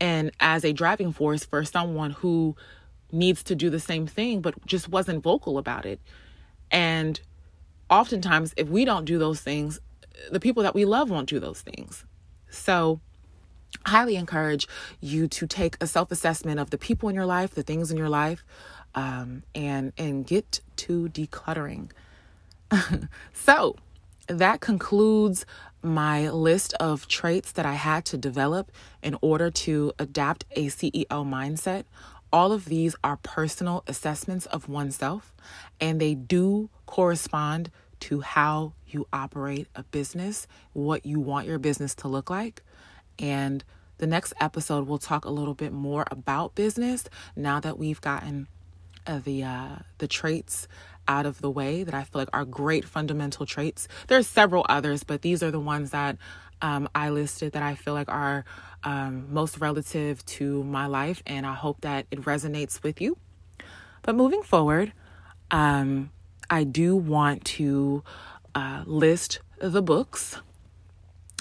and 0.00 0.30
as 0.40 0.64
a 0.64 0.72
driving 0.72 1.12
force 1.12 1.44
for 1.44 1.64
someone 1.64 2.12
who 2.12 2.56
needs 3.12 3.42
to 3.44 3.54
do 3.54 3.70
the 3.70 3.80
same 3.80 4.06
thing, 4.06 4.40
but 4.40 4.54
just 4.66 4.88
wasn't 4.88 5.22
vocal 5.22 5.58
about 5.58 5.86
it. 5.86 6.00
And 6.70 7.20
oftentimes, 7.90 8.54
if 8.56 8.68
we 8.68 8.84
don't 8.84 9.04
do 9.04 9.18
those 9.18 9.40
things, 9.40 9.80
the 10.30 10.40
people 10.40 10.62
that 10.62 10.74
we 10.74 10.84
love 10.84 11.10
won't 11.10 11.28
do 11.28 11.38
those 11.38 11.60
things. 11.60 12.04
So, 12.50 13.00
highly 13.86 14.16
encourage 14.16 14.66
you 15.00 15.28
to 15.28 15.46
take 15.46 15.76
a 15.80 15.86
self 15.86 16.10
assessment 16.10 16.60
of 16.60 16.70
the 16.70 16.78
people 16.78 17.08
in 17.08 17.14
your 17.14 17.26
life, 17.26 17.54
the 17.54 17.62
things 17.62 17.90
in 17.90 17.96
your 17.96 18.08
life, 18.08 18.44
um, 18.94 19.42
and 19.54 19.92
and 19.98 20.26
get 20.26 20.60
to 20.76 21.08
decluttering. 21.08 21.90
so, 23.32 23.76
that 24.26 24.60
concludes 24.60 25.46
my 25.82 26.28
list 26.28 26.74
of 26.74 27.06
traits 27.06 27.52
that 27.52 27.64
I 27.64 27.74
had 27.74 28.04
to 28.06 28.16
develop 28.16 28.72
in 29.02 29.16
order 29.20 29.50
to 29.50 29.92
adapt 29.98 30.44
a 30.52 30.66
CEO 30.66 31.06
mindset 31.08 31.84
all 32.32 32.52
of 32.52 32.66
these 32.66 32.94
are 33.02 33.16
personal 33.16 33.84
assessments 33.86 34.46
of 34.46 34.68
oneself, 34.68 35.34
and 35.80 36.00
they 36.00 36.14
do 36.14 36.70
correspond 36.86 37.70
to 38.00 38.20
how 38.20 38.74
you 38.86 39.06
operate 39.12 39.66
a 39.74 39.82
business, 39.82 40.46
what 40.72 41.04
you 41.04 41.20
want 41.20 41.46
your 41.46 41.58
business 41.58 41.94
to 41.96 42.08
look 42.08 42.30
like. 42.30 42.62
And 43.18 43.64
the 43.98 44.06
next 44.06 44.32
episode, 44.40 44.86
we'll 44.86 44.98
talk 44.98 45.24
a 45.24 45.30
little 45.30 45.54
bit 45.54 45.72
more 45.72 46.04
about 46.10 46.54
business 46.54 47.04
now 47.34 47.60
that 47.60 47.78
we've 47.78 48.00
gotten 48.00 48.46
uh, 49.06 49.18
the 49.18 49.42
uh, 49.42 49.76
the 49.98 50.06
traits 50.06 50.68
out 51.08 51.24
of 51.24 51.40
the 51.40 51.50
way 51.50 51.82
that 51.82 51.94
I 51.94 52.04
feel 52.04 52.20
like 52.20 52.28
are 52.32 52.44
great 52.44 52.84
fundamental 52.84 53.46
traits. 53.46 53.88
There's 54.06 54.26
several 54.26 54.66
others, 54.68 55.02
but 55.02 55.22
these 55.22 55.42
are 55.42 55.50
the 55.50 55.58
ones 55.58 55.90
that 55.90 56.18
um, 56.62 56.88
I 56.94 57.10
listed 57.10 57.52
that 57.52 57.62
I 57.62 57.74
feel 57.74 57.94
like 57.94 58.08
are 58.08 58.44
um, 58.84 59.32
most 59.32 59.58
relative 59.58 60.24
to 60.26 60.64
my 60.64 60.86
life, 60.86 61.22
and 61.26 61.46
I 61.46 61.54
hope 61.54 61.80
that 61.82 62.06
it 62.10 62.22
resonates 62.22 62.82
with 62.82 63.00
you. 63.00 63.16
But 64.02 64.14
moving 64.14 64.42
forward, 64.42 64.92
um, 65.50 66.10
I 66.50 66.64
do 66.64 66.96
want 66.96 67.44
to 67.46 68.02
uh, 68.54 68.82
list 68.86 69.40
the 69.58 69.82
books 69.82 70.40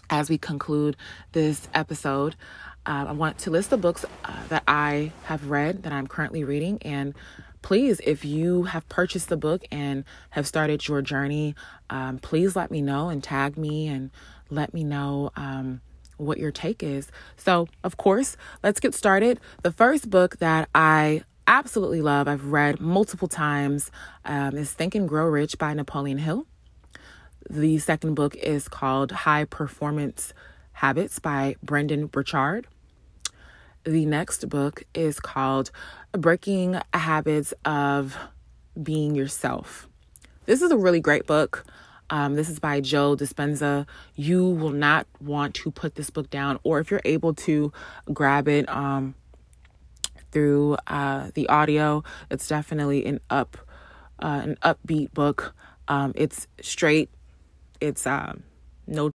as 0.09 0.29
we 0.29 0.37
conclude 0.37 0.97
this 1.33 1.67
episode. 1.73 2.35
Uh, 2.85 3.05
I 3.09 3.11
want 3.11 3.37
to 3.39 3.51
list 3.51 3.69
the 3.69 3.77
books 3.77 4.05
uh, 4.23 4.47
that 4.47 4.63
I 4.67 5.11
have 5.23 5.49
read, 5.49 5.83
that 5.83 5.91
I'm 5.91 6.07
currently 6.07 6.43
reading, 6.43 6.79
and 6.81 7.13
please, 7.61 7.99
if 8.05 8.23
you 8.23 8.63
have 8.63 8.87
purchased 8.87 9.27
the 9.27 9.35
book 9.35 9.65
and 9.71 10.05
have 10.29 10.47
started 10.47 10.87
your 10.87 11.01
journey, 11.01 11.53
um, 11.89 12.17
please 12.19 12.55
let 12.55 12.71
me 12.71 12.81
know 12.81 13.09
and 13.09 13.21
tag 13.21 13.57
me 13.57 13.87
and 13.87 14.09
let 14.49 14.73
me 14.73 14.83
know 14.83 15.31
um, 15.35 15.81
what 16.17 16.37
your 16.37 16.51
take 16.51 16.83
is. 16.83 17.11
So, 17.35 17.67
of 17.83 17.97
course, 17.97 18.37
let's 18.63 18.79
get 18.79 18.93
started. 18.93 19.39
The 19.63 19.71
first 19.71 20.09
book 20.09 20.37
that 20.37 20.69
I 20.73 21.23
absolutely 21.47 22.01
love, 22.01 22.27
I've 22.27 22.45
read 22.45 22.79
multiple 22.79 23.27
times, 23.27 23.91
um, 24.25 24.57
is 24.57 24.71
Think 24.71 24.95
and 24.95 25.07
Grow 25.07 25.25
Rich 25.25 25.57
by 25.57 25.73
Napoleon 25.73 26.17
Hill. 26.17 26.45
The 27.49 27.79
second 27.79 28.15
book 28.15 28.35
is 28.35 28.67
called 28.67 29.11
High 29.11 29.45
Performance 29.45 30.33
Habits 30.73 31.19
by 31.19 31.55
Brendon 31.63 32.07
Burchard. 32.07 32.67
The 33.85 34.05
next 34.05 34.49
book 34.49 34.83
is 34.93 35.21
called 35.21 35.71
Breaking 36.11 36.77
Habits 36.93 37.53
of 37.63 38.17
Being 38.81 39.15
Yourself. 39.15 39.87
This 40.45 40.61
is 40.61 40.71
a 40.71 40.77
really 40.77 40.99
great 40.99 41.25
book. 41.25 41.65
Um, 42.09 42.35
this 42.35 42.49
is 42.49 42.59
by 42.59 42.79
Joe 42.79 43.15
Dispenza. 43.15 43.85
You 44.15 44.47
will 44.47 44.71
not 44.71 45.07
want 45.19 45.55
to 45.55 45.71
put 45.71 45.95
this 45.95 46.09
book 46.09 46.29
down, 46.29 46.59
or 46.63 46.79
if 46.79 46.89
you're 46.89 47.01
able 47.03 47.33
to 47.35 47.71
grab 48.13 48.47
it 48.47 48.67
um, 48.69 49.15
through 50.31 50.77
uh, 50.87 51.31
the 51.33 51.47
audio, 51.49 52.03
it's 52.31 52.47
definitely 52.47 53.05
an 53.05 53.19
up, 53.29 53.57
uh, 54.19 54.41
an 54.43 54.57
upbeat 54.63 55.13
book. 55.13 55.53
Um, 55.87 56.13
it's 56.15 56.47
straight. 56.61 57.09
It's 57.81 58.07
um, 58.07 58.43
no, 58.87 59.11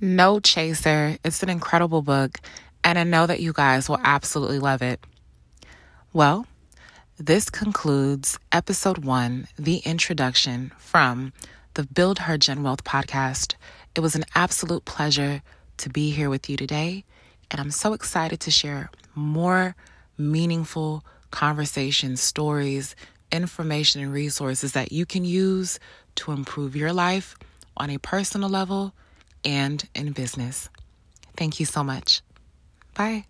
no 0.00 0.40
chaser. 0.40 1.18
It's 1.24 1.42
an 1.42 1.48
incredible 1.48 2.02
book, 2.02 2.38
and 2.82 2.98
I 2.98 3.04
know 3.04 3.26
that 3.26 3.40
you 3.40 3.52
guys 3.52 3.88
will 3.88 4.00
absolutely 4.02 4.58
love 4.58 4.82
it. 4.82 5.04
Well, 6.12 6.46
this 7.18 7.50
concludes 7.50 8.38
episode 8.50 9.04
one, 9.04 9.46
the 9.58 9.78
introduction 9.78 10.72
from 10.78 11.34
the 11.74 11.84
Build 11.84 12.20
Her 12.20 12.36
Gen 12.36 12.62
Wealth 12.62 12.84
podcast. 12.84 13.54
It 13.94 14.00
was 14.00 14.14
an 14.14 14.24
absolute 14.34 14.84
pleasure 14.84 15.42
to 15.78 15.88
be 15.88 16.10
here 16.10 16.28
with 16.28 16.50
you 16.50 16.56
today, 16.56 17.04
and 17.50 17.60
I'm 17.60 17.70
so 17.70 17.92
excited 17.92 18.40
to 18.40 18.50
share 18.50 18.90
more 19.14 19.74
meaningful 20.18 21.04
conversations, 21.30 22.20
stories, 22.20 22.94
information, 23.32 24.02
and 24.02 24.12
resources 24.12 24.72
that 24.72 24.92
you 24.92 25.06
can 25.06 25.24
use 25.24 25.78
to 26.16 26.32
improve 26.32 26.76
your 26.76 26.92
life 26.92 27.36
on 27.76 27.90
a 27.90 27.98
personal 27.98 28.48
level 28.48 28.92
and 29.44 29.88
in 29.94 30.12
business. 30.12 30.68
Thank 31.36 31.60
you 31.60 31.66
so 31.66 31.82
much. 31.82 32.20
Bye. 32.94 33.24